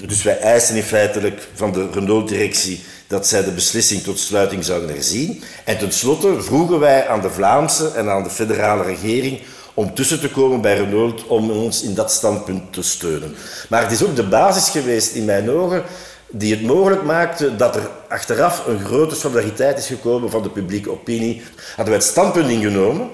Dus 0.06 0.22
wij 0.22 0.38
eisen 0.38 0.76
in 0.76 0.82
feitelijk 0.82 1.48
van 1.54 1.72
de 1.72 1.88
Renault-directie 1.92 2.82
dat 3.06 3.26
zij 3.26 3.44
de 3.44 3.50
beslissing 3.50 4.02
tot 4.02 4.18
sluiting 4.18 4.64
zouden 4.64 4.88
herzien. 4.88 5.42
En 5.64 5.78
tenslotte 5.78 6.42
vroegen 6.42 6.78
wij 6.78 7.08
aan 7.08 7.20
de 7.20 7.30
Vlaamse 7.30 7.88
en 7.88 8.08
aan 8.08 8.22
de 8.22 8.30
federale 8.30 8.82
regering 8.82 9.40
om 9.74 9.94
tussen 9.94 10.20
te 10.20 10.30
komen 10.30 10.60
bij 10.60 10.76
Renault 10.76 11.26
om 11.26 11.50
ons 11.50 11.82
in 11.82 11.94
dat 11.94 12.12
standpunt 12.12 12.72
te 12.72 12.82
steunen. 12.82 13.34
Maar 13.68 13.82
het 13.82 13.92
is 13.92 14.04
ook 14.04 14.16
de 14.16 14.28
basis 14.28 14.68
geweest 14.68 15.14
in 15.14 15.24
mijn 15.24 15.50
ogen 15.50 15.82
die 16.30 16.54
het 16.54 16.62
mogelijk 16.62 17.02
maakte 17.02 17.56
dat 17.56 17.76
er 17.76 17.88
achteraf 18.08 18.66
een 18.66 18.84
grote 18.84 19.14
solidariteit 19.14 19.78
is 19.78 19.86
gekomen 19.86 20.30
van 20.30 20.42
de 20.42 20.50
publieke 20.50 20.90
opinie. 20.90 21.42
Hadden 21.66 21.94
wij 21.94 21.94
het 21.94 22.12
standpunt 22.12 22.48
ingenomen 22.48 23.08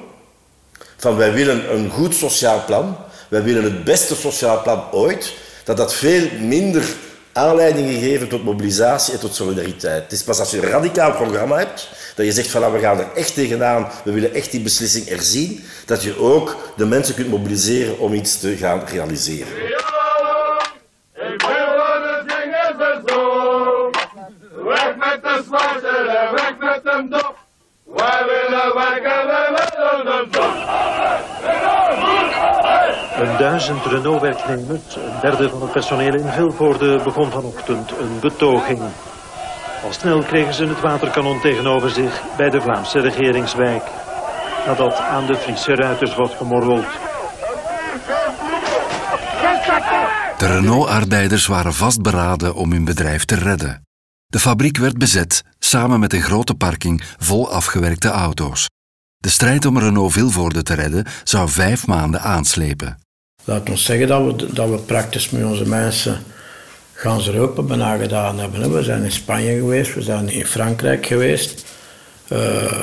van 0.97 1.17
wij 1.17 1.33
willen 1.33 1.75
een 1.75 1.91
goed 1.91 2.15
sociaal 2.15 2.65
plan, 2.67 2.97
wij 3.29 3.43
willen 3.43 3.65
het 3.65 3.85
beste 3.85 4.15
sociaal 4.15 4.63
plan 4.63 4.83
ooit, 4.93 5.33
dat 5.65 5.77
dat 5.77 5.95
veel 5.95 6.29
minder 6.41 6.85
aanleiding 7.33 7.89
gegeven 7.89 8.29
tot 8.29 8.45
mobilisatie 8.45 9.13
en 9.13 9.21
tot 9.21 9.35
solidariteit. 9.35 10.03
Het 10.03 10.13
is 10.13 10.23
pas 10.23 10.39
als 10.39 10.51
je 10.51 10.57
een 10.63 10.71
radicaal 10.71 11.13
programma 11.13 11.57
hebt, 11.57 11.89
dat 12.15 12.27
je 12.27 12.33
zegt 12.33 12.49
van 12.49 12.73
we 12.73 12.79
gaan 12.79 12.99
er 12.99 13.09
echt 13.15 13.35
tegenaan, 13.35 13.89
we 14.05 14.13
willen 14.13 14.35
echt 14.35 14.51
die 14.51 14.61
beslissing 14.61 15.07
erzien, 15.07 15.65
dat 15.87 16.03
je 16.03 16.19
ook 16.19 16.57
de 16.77 16.87
mensen 16.87 17.15
kunt 17.15 17.29
mobiliseren 17.29 17.99
om 17.99 18.15
iets 18.15 18.39
te 18.39 18.57
gaan 18.57 18.83
realiseren. 18.87 19.49
De 33.67 33.89
Renault-werknemers, 33.89 34.97
een 34.97 35.21
derde 35.21 35.49
van 35.49 35.63
het 35.63 35.73
personeel 35.73 36.15
in 36.15 36.29
Vilvoorde, 36.29 37.01
begon 37.05 37.31
vanochtend 37.31 37.91
een 37.91 38.21
betoging. 38.21 38.81
Al 39.85 39.93
snel 39.93 40.23
kregen 40.23 40.55
ze 40.55 40.67
het 40.67 40.81
waterkanon 40.81 41.41
tegenover 41.41 41.91
zich 41.91 42.23
bij 42.37 42.51
de 42.51 42.61
Vlaamse 42.61 43.01
regeringswijk. 43.01 43.83
Nadat 44.67 44.99
aan 44.99 45.27
de 45.27 45.37
Friese 45.37 45.75
ruiters 45.75 46.15
was 46.15 46.35
gemorreld. 46.35 46.87
De 50.39 50.47
Renault-arbeiders 50.47 51.47
waren 51.47 51.75
vastberaden 51.75 52.55
om 52.55 52.73
hun 52.73 52.85
bedrijf 52.85 53.25
te 53.25 53.35
redden. 53.35 53.83
De 54.27 54.39
fabriek 54.39 54.77
werd 54.77 54.99
bezet, 54.99 55.43
samen 55.59 56.01
met 56.01 56.13
een 56.13 56.23
grote 56.23 56.55
parking 56.55 57.03
vol 57.19 57.53
afgewerkte 57.53 58.09
auto's. 58.09 58.67
De 59.17 59.29
strijd 59.29 59.67
om 59.67 59.79
Renault 59.79 60.13
Vilvoorde 60.13 60.63
te 60.63 60.75
redden 60.75 61.05
zou 61.25 61.49
vijf 61.49 61.87
maanden 61.87 62.21
aanslepen. 62.21 63.05
Laat 63.47 63.71
ons 63.71 63.85
zeggen 63.85 64.09
dat 64.09 64.25
we, 64.25 64.53
dat 64.53 64.69
we 64.69 64.77
praktisch 64.77 65.31
met 65.31 65.45
onze 65.45 65.69
mensen 65.69 66.19
gans 66.93 67.29
Europa 67.29 67.63
bijna 67.63 67.97
gedaan 67.97 68.39
hebben. 68.39 68.73
We 68.73 68.83
zijn 68.83 69.03
in 69.03 69.13
Spanje 69.13 69.55
geweest, 69.59 69.95
we 69.95 70.03
zijn 70.03 70.29
in 70.29 70.47
Frankrijk 70.47 71.07
geweest. 71.07 71.65
Uh, 72.33 72.81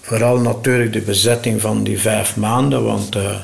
vooral 0.00 0.38
natuurlijk 0.38 0.92
de 0.92 1.00
bezetting 1.00 1.60
van 1.60 1.84
die 1.84 2.00
vijf 2.00 2.36
maanden, 2.36 2.84
want 2.84 3.16
uh, 3.16 3.36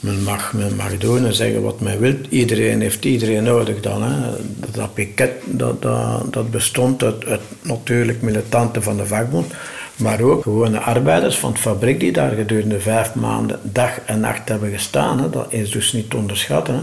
Men 0.00 0.22
mag, 0.22 0.52
men 0.52 0.76
mag 0.76 0.98
doen 0.98 1.26
en 1.26 1.34
zeggen 1.34 1.62
wat 1.62 1.80
men 1.80 2.00
wil. 2.00 2.14
Iedereen 2.28 2.80
heeft 2.80 3.04
iedereen 3.04 3.42
nodig 3.42 3.80
dan. 3.80 4.02
Hè. 4.02 4.30
Dat 4.70 4.94
piket 4.94 5.32
dat, 5.44 5.82
dat, 5.82 6.32
dat 6.32 6.50
bestond 6.50 7.02
uit, 7.02 7.24
uit 7.24 7.40
natuurlijk 7.62 8.22
militanten 8.22 8.82
van 8.82 8.96
de 8.96 9.06
vakbond, 9.06 9.52
maar 10.00 10.20
ook 10.20 10.42
gewone 10.42 10.78
arbeiders 10.78 11.38
van 11.38 11.52
de 11.52 11.58
fabriek 11.58 12.00
die 12.00 12.12
daar 12.12 12.30
gedurende 12.30 12.80
vijf 12.80 13.14
maanden 13.14 13.60
dag 13.62 14.00
en 14.06 14.20
nacht 14.20 14.48
hebben 14.48 14.70
gestaan. 14.70 15.30
Dat 15.30 15.52
is 15.52 15.70
dus 15.70 15.92
niet 15.92 16.10
te 16.10 16.16
onderschatten. 16.16 16.74
Hè. 16.74 16.80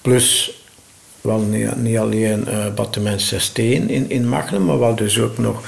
Plus 0.00 0.60
wel 1.20 1.38
niet, 1.76 1.98
alleen 1.98 2.44
uh, 2.48 2.74
battement 2.74 3.22
16 3.22 3.88
in, 3.88 4.10
in 4.10 4.28
maar 4.28 4.78
wel 4.78 4.94
dus 4.94 5.18
ook 5.18 5.38
nog 5.38 5.62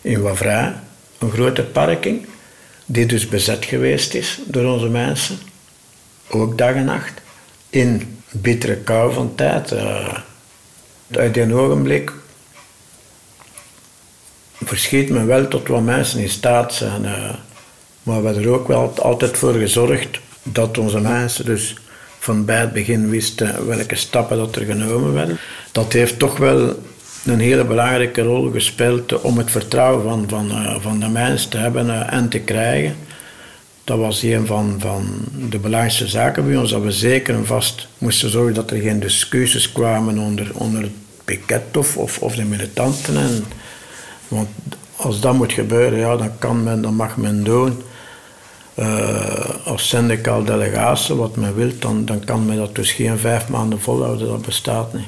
in 0.00 0.22
Wavray, 0.22 0.74
een 1.18 1.30
grote 1.30 1.62
parking, 1.62 2.26
die 2.86 3.06
dus 3.06 3.28
bezet 3.28 3.64
geweest 3.64 4.14
is 4.14 4.40
door 4.46 4.72
onze 4.72 4.88
mensen, 4.88 5.38
ook 6.30 6.58
dag 6.58 6.74
en 6.74 6.84
nacht, 6.84 7.20
in 7.70 8.18
bittere 8.30 8.76
kou 8.76 9.12
van 9.12 9.34
tijd. 9.34 9.72
Uh, 9.72 10.18
uit 11.10 11.34
die 11.34 11.54
ogenblik 11.54 12.12
verschiet 14.66 15.10
men 15.10 15.26
wel 15.26 15.48
tot 15.48 15.68
wat 15.68 15.82
mensen 15.82 16.20
in 16.20 16.28
staat 16.28 16.74
zijn. 16.74 17.02
Uh, 17.02 17.30
maar 18.02 18.20
we 18.20 18.26
hebben 18.26 18.44
er 18.44 18.50
ook 18.50 18.68
wel 18.68 18.94
altijd 19.02 19.38
voor 19.38 19.52
gezorgd 19.52 20.20
dat 20.42 20.78
onze 20.78 21.00
mensen 21.00 21.44
dus 21.44 21.76
van 22.18 22.44
bij 22.44 22.60
het 22.60 22.72
begin 22.72 23.10
wisten 23.10 23.66
welke 23.66 23.96
stappen 23.96 24.36
dat 24.36 24.56
er 24.56 24.64
genomen 24.64 25.12
werden. 25.12 25.38
Dat 25.72 25.92
heeft 25.92 26.18
toch 26.18 26.36
wel 26.36 26.78
een 27.24 27.40
hele 27.40 27.64
belangrijke 27.64 28.22
rol 28.22 28.50
gespeeld 28.50 29.20
om 29.20 29.38
het 29.38 29.50
vertrouwen 29.50 30.02
van, 30.02 30.24
van, 30.28 30.50
uh, 30.50 30.76
van 30.80 31.00
de 31.00 31.08
mensen 31.08 31.50
te 31.50 31.56
hebben 31.56 31.86
uh, 31.86 32.12
en 32.12 32.28
te 32.28 32.38
krijgen. 32.38 32.96
Dat 33.84 33.98
was 33.98 34.22
een 34.22 34.46
van, 34.46 34.76
van 34.78 35.06
de 35.48 35.58
belangrijkste 35.58 36.08
zaken 36.08 36.46
bij 36.46 36.56
ons, 36.56 36.70
dat 36.70 36.82
we 36.82 36.92
zeker 36.92 37.34
en 37.34 37.46
vast 37.46 37.88
moesten 37.98 38.30
zorgen 38.30 38.54
dat 38.54 38.70
er 38.70 38.80
geen 38.80 39.00
discussies 39.00 39.72
kwamen 39.72 40.18
onder, 40.18 40.50
onder 40.54 40.82
het 40.82 40.92
piket 41.24 41.76
of, 41.76 41.96
of, 41.96 42.18
of 42.18 42.34
de 42.34 42.44
militanten. 42.44 43.16
En, 43.16 43.44
want 44.34 44.48
als 44.96 45.20
dat 45.20 45.34
moet 45.34 45.52
gebeuren, 45.52 45.98
ja, 45.98 46.16
dan, 46.16 46.38
kan 46.38 46.62
men, 46.62 46.82
dan 46.82 46.94
mag 46.94 47.16
men 47.16 47.44
doen. 47.44 47.82
Uh, 48.78 49.66
als 49.66 49.88
syndicaal 49.88 50.44
delegatie, 50.44 51.14
wat 51.14 51.36
men 51.36 51.54
wil, 51.54 51.70
dan, 51.78 52.22
kan 52.24 52.46
men 52.46 52.56
dat 52.56 52.74
dus 52.74 52.92
geen 52.92 53.18
vijf 53.18 53.48
maanden 53.48 53.80
volhouden. 53.80 54.28
Dat 54.28 54.42
bestaat 54.42 54.92
niet. 54.92 55.06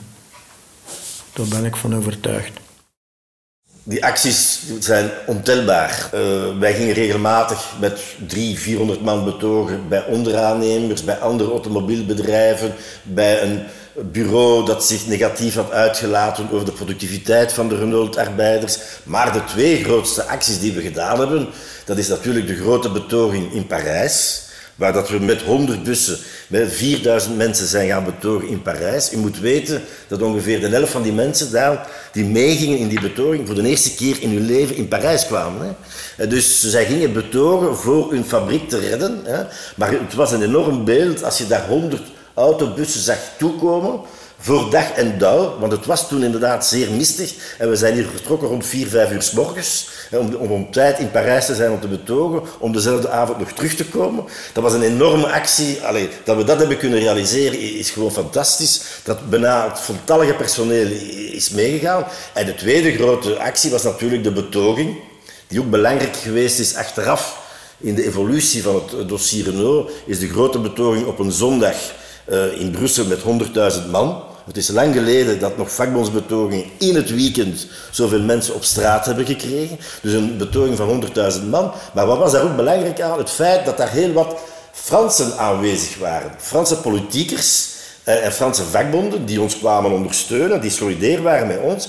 Daar 1.32 1.46
ben 1.46 1.64
ik 1.64 1.76
van 1.76 1.96
overtuigd. 1.96 2.52
Die 3.82 4.04
acties 4.04 4.62
zijn 4.80 5.10
ontelbaar. 5.26 6.10
Uh, 6.14 6.58
wij 6.58 6.74
gingen 6.74 6.94
regelmatig 6.94 7.72
met 7.80 8.00
300, 8.26 8.62
400 8.62 9.02
man 9.02 9.24
betogen 9.24 9.88
bij 9.88 10.04
onderaannemers, 10.06 11.04
bij 11.04 11.18
andere 11.18 11.50
automobielbedrijven, 11.50 12.74
bij 13.02 13.42
een 13.42 13.62
bureau 14.02 14.66
dat 14.66 14.84
zich 14.84 15.06
negatief 15.06 15.54
had 15.54 15.70
uitgelaten 15.70 16.48
over 16.52 16.66
de 16.66 16.72
productiviteit 16.72 17.52
van 17.52 17.68
de 17.68 17.76
Renault-arbeiders. 17.76 18.78
Maar 19.02 19.32
de 19.32 19.44
twee 19.44 19.84
grootste 19.84 20.24
acties 20.24 20.60
die 20.60 20.72
we 20.72 20.80
gedaan 20.80 21.18
hebben, 21.18 21.48
dat 21.84 21.98
is 21.98 22.08
natuurlijk 22.08 22.46
de 22.46 22.56
grote 22.56 22.90
betoging 22.90 23.52
in 23.52 23.66
Parijs, 23.66 24.42
waar 24.74 24.92
dat 24.92 25.08
we 25.08 25.18
met 25.18 25.42
100 25.42 25.82
bussen, 25.82 26.18
met 26.48 26.72
4000 26.72 27.36
mensen 27.36 27.66
zijn 27.66 27.88
gaan 27.88 28.04
betogen 28.04 28.48
in 28.48 28.62
Parijs. 28.62 29.12
U 29.12 29.16
moet 29.16 29.40
weten 29.40 29.82
dat 30.08 30.22
ongeveer 30.22 30.60
de 30.60 30.68
helft 30.68 30.92
van 30.92 31.02
die 31.02 31.12
mensen 31.12 31.52
daar, 31.52 31.86
die 32.12 32.24
meegingen 32.24 32.78
in 32.78 32.88
die 32.88 33.00
betoging, 33.00 33.46
voor 33.46 33.54
de 33.54 33.68
eerste 33.68 33.94
keer 33.94 34.16
in 34.20 34.30
hun 34.30 34.46
leven 34.46 34.76
in 34.76 34.88
Parijs 34.88 35.26
kwamen. 35.26 35.76
Hè. 36.16 36.26
Dus 36.26 36.60
zij 36.60 36.84
gingen 36.84 37.12
betogen 37.12 37.76
voor 37.76 38.10
hun 38.10 38.24
fabriek 38.24 38.68
te 38.68 38.78
redden. 38.78 39.20
Hè. 39.24 39.44
Maar 39.76 39.90
het 39.90 40.14
was 40.14 40.32
een 40.32 40.42
enorm 40.42 40.84
beeld 40.84 41.24
als 41.24 41.38
je 41.38 41.46
daar 41.46 41.66
100 41.68 42.02
autobussen 42.36 43.00
zag 43.00 43.18
toekomen 43.38 44.00
voor 44.38 44.70
dag 44.70 44.90
en 44.90 45.18
dauw, 45.18 45.58
want 45.58 45.72
het 45.72 45.86
was 45.86 46.08
toen 46.08 46.22
inderdaad 46.22 46.66
zeer 46.66 46.90
mistig 46.90 47.34
en 47.58 47.70
we 47.70 47.76
zijn 47.76 47.94
hier 47.94 48.06
vertrokken 48.06 48.48
rond 48.48 48.66
4, 48.66 48.86
5 48.86 49.12
uur 49.12 49.22
s 49.22 49.30
morgens 49.30 49.88
om, 50.10 50.34
om 50.34 50.50
op 50.50 50.72
tijd 50.72 50.98
in 50.98 51.10
Parijs 51.10 51.46
te 51.46 51.54
zijn 51.54 51.70
om 51.70 51.80
te 51.80 51.88
betogen, 51.88 52.42
om 52.58 52.72
dezelfde 52.72 53.08
avond 53.08 53.38
nog 53.38 53.52
terug 53.52 53.74
te 53.74 53.84
komen. 53.84 54.24
Dat 54.52 54.62
was 54.62 54.72
een 54.72 54.82
enorme 54.82 55.26
actie. 55.26 55.80
Allee, 55.80 56.08
dat 56.24 56.36
we 56.36 56.44
dat 56.44 56.58
hebben 56.58 56.78
kunnen 56.78 56.98
realiseren 56.98 57.60
is 57.60 57.90
gewoon 57.90 58.12
fantastisch. 58.12 58.82
Dat 59.04 59.30
bijna 59.30 59.68
het 59.68 59.80
voltallige 59.80 60.34
personeel 60.34 60.88
is 61.32 61.50
meegegaan. 61.50 62.06
En 62.34 62.46
de 62.46 62.54
tweede 62.54 62.92
grote 62.92 63.38
actie 63.38 63.70
was 63.70 63.82
natuurlijk 63.82 64.24
de 64.24 64.32
betoging, 64.32 64.96
die 65.48 65.60
ook 65.60 65.70
belangrijk 65.70 66.16
geweest 66.16 66.58
is 66.58 66.74
achteraf 66.74 67.44
in 67.78 67.94
de 67.94 68.06
evolutie 68.06 68.62
van 68.62 68.82
het 68.96 69.08
dossier 69.08 69.44
Renault, 69.44 69.90
is 70.06 70.18
de 70.18 70.28
grote 70.28 70.58
betoging 70.58 71.06
op 71.06 71.18
een 71.18 71.32
zondag 71.32 71.76
uh, 72.28 72.60
in 72.60 72.70
Brussel 72.70 73.04
met 73.04 73.18
100.000 73.84 73.90
man. 73.90 74.22
Het 74.46 74.56
is 74.56 74.68
lang 74.68 74.94
geleden 74.94 75.40
dat 75.40 75.56
nog 75.56 75.72
vakbondsbetogingen 75.72 76.64
in 76.78 76.94
het 76.94 77.10
weekend 77.10 77.66
zoveel 77.90 78.20
mensen 78.20 78.54
op 78.54 78.64
straat 78.64 79.06
hebben 79.06 79.26
gekregen. 79.26 79.78
Dus 80.02 80.12
een 80.12 80.36
betoging 80.36 80.76
van 80.76 81.04
100.000 81.34 81.44
man. 81.50 81.72
Maar 81.94 82.06
wat 82.06 82.18
was 82.18 82.32
daar 82.32 82.42
ook 82.42 82.56
belangrijk 82.56 83.00
aan? 83.00 83.18
Het 83.18 83.30
feit 83.30 83.64
dat 83.64 83.76
daar 83.76 83.90
heel 83.90 84.12
wat 84.12 84.36
Fransen 84.72 85.38
aanwezig 85.38 85.98
waren. 85.98 86.32
Franse 86.38 86.76
politiekers 86.76 87.68
eh, 88.04 88.24
en 88.24 88.32
Franse 88.32 88.62
vakbonden 88.64 89.24
die 89.24 89.40
ons 89.40 89.58
kwamen 89.58 89.90
ondersteunen, 89.90 90.60
die 90.60 90.70
solidair 90.70 91.22
waren 91.22 91.46
met 91.46 91.60
ons. 91.60 91.88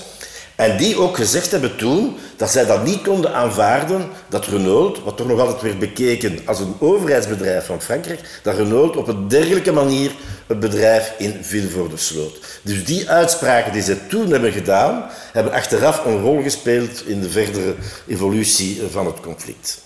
En 0.58 0.76
die 0.76 0.96
ook 0.96 1.16
gezegd 1.16 1.50
hebben 1.50 1.76
toen 1.76 2.16
dat 2.36 2.50
zij 2.50 2.66
dat 2.66 2.84
niet 2.84 3.02
konden 3.02 3.34
aanvaarden 3.34 4.08
dat 4.28 4.46
Renault, 4.46 5.02
wat 5.02 5.16
toch 5.16 5.26
nog 5.26 5.40
altijd 5.40 5.62
werd 5.62 5.78
bekeken 5.78 6.38
als 6.44 6.60
een 6.60 6.74
overheidsbedrijf 6.78 7.66
van 7.66 7.80
Frankrijk, 7.80 8.40
dat 8.42 8.56
Renault 8.56 8.96
op 8.96 9.08
een 9.08 9.28
dergelijke 9.28 9.72
manier 9.72 10.10
het 10.46 10.60
bedrijf 10.60 11.14
in 11.18 11.38
Vilvoorde 11.40 11.96
sloot. 11.96 12.60
Dus 12.62 12.84
die 12.84 13.10
uitspraken 13.10 13.72
die 13.72 13.82
zij 13.82 13.98
toen 14.08 14.30
hebben 14.30 14.52
gedaan, 14.52 15.04
hebben 15.32 15.52
achteraf 15.52 16.04
een 16.04 16.20
rol 16.20 16.42
gespeeld 16.42 17.06
in 17.06 17.20
de 17.20 17.30
verdere 17.30 17.74
evolutie 18.06 18.82
van 18.90 19.06
het 19.06 19.20
conflict. 19.20 19.82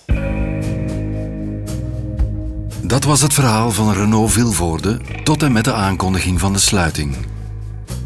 Dat 2.81 3.03
was 3.03 3.21
het 3.21 3.33
verhaal 3.33 3.71
van 3.71 3.93
Renault 3.93 4.31
Vilvoorde 4.31 4.99
tot 5.23 5.43
en 5.43 5.51
met 5.51 5.63
de 5.63 5.73
aankondiging 5.73 6.39
van 6.39 6.53
de 6.53 6.59
sluiting. 6.59 7.32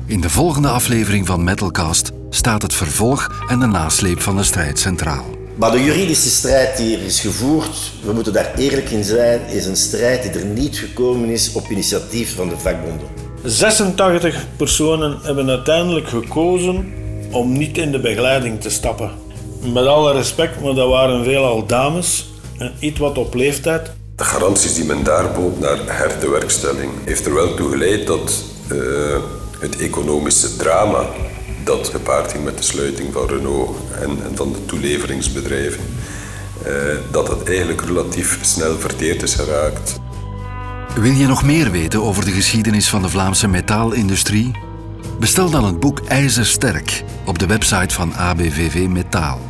In 0.07 0.21
de 0.21 0.29
volgende 0.29 0.67
aflevering 0.67 1.25
van 1.25 1.43
Metalcast 1.43 2.11
staat 2.29 2.61
het 2.61 2.73
vervolg 2.73 3.45
en 3.47 3.59
de 3.59 3.65
nasleep 3.65 4.21
van 4.21 4.35
de 4.35 4.43
strijd 4.43 4.79
centraal. 4.79 5.25
Maar 5.55 5.71
de 5.71 5.83
juridische 5.83 6.29
strijd 6.29 6.77
die 6.77 6.97
er 6.97 7.03
is 7.03 7.19
gevoerd, 7.19 7.91
we 8.03 8.13
moeten 8.13 8.33
daar 8.33 8.53
eerlijk 8.55 8.89
in 8.89 9.03
zijn, 9.03 9.41
is 9.47 9.65
een 9.65 9.75
strijd 9.75 10.23
die 10.23 10.41
er 10.41 10.45
niet 10.45 10.77
gekomen 10.77 11.29
is 11.29 11.51
op 11.53 11.69
initiatief 11.69 12.35
van 12.35 12.49
de 12.49 12.57
vakbonden. 12.57 13.07
86 13.43 14.45
personen 14.57 15.19
hebben 15.21 15.49
uiteindelijk 15.49 16.07
gekozen 16.07 16.93
om 17.31 17.57
niet 17.57 17.77
in 17.77 17.91
de 17.91 17.99
begeleiding 17.99 18.61
te 18.61 18.69
stappen. 18.69 19.11
Met 19.73 19.85
alle 19.85 20.13
respect, 20.13 20.61
maar 20.61 20.73
dat 20.73 20.89
waren 20.89 21.23
veelal 21.23 21.65
dames 21.65 22.29
en 22.57 22.73
iets 22.79 22.99
wat 22.99 23.17
op 23.17 23.33
leeftijd. 23.33 23.91
De 24.15 24.23
garanties 24.23 24.73
die 24.73 24.85
men 24.85 25.03
daar 25.03 25.31
bood 25.31 25.59
naar 25.59 25.77
hertewerkstelling 25.85 26.91
heeft 27.05 27.25
er 27.25 27.33
wel 27.33 27.53
toe 27.53 27.69
geleid 27.69 28.07
dat 28.07 28.43
uh, 28.71 29.17
het 29.59 29.77
economische 29.77 30.55
drama 30.55 31.05
dat 31.63 31.87
gepaard 31.87 32.31
ging 32.31 32.43
met 32.43 32.57
de 32.57 32.63
sluiting 32.63 33.13
van 33.13 33.27
Renault 33.27 33.77
en, 34.01 34.17
van 34.35 34.51
de 34.51 34.65
toeleveringsbedrijven, 34.65 35.83
uh, 36.67 36.73
dat 37.11 37.27
het 37.27 37.47
eigenlijk 37.47 37.81
relatief 37.81 38.39
snel 38.41 38.77
verteerd 38.77 39.21
is 39.21 39.33
geraakt. 39.35 39.99
Wil 40.95 41.11
je 41.11 41.27
nog 41.27 41.43
meer 41.43 41.71
weten 41.71 42.03
over 42.03 42.25
de 42.25 42.31
geschiedenis 42.31 42.89
van 42.89 43.01
de 43.01 43.09
Vlaamse 43.09 43.47
metaalindustrie? 43.47 44.51
Bestel 45.19 45.49
dan 45.49 45.65
het 45.65 45.79
boek 45.79 45.99
IJzersterk 46.07 47.03
op 47.25 47.39
de 47.39 47.45
website 47.45 47.93
van 47.93 48.13
ABVV 48.13 48.87
Metaal. 48.87 49.46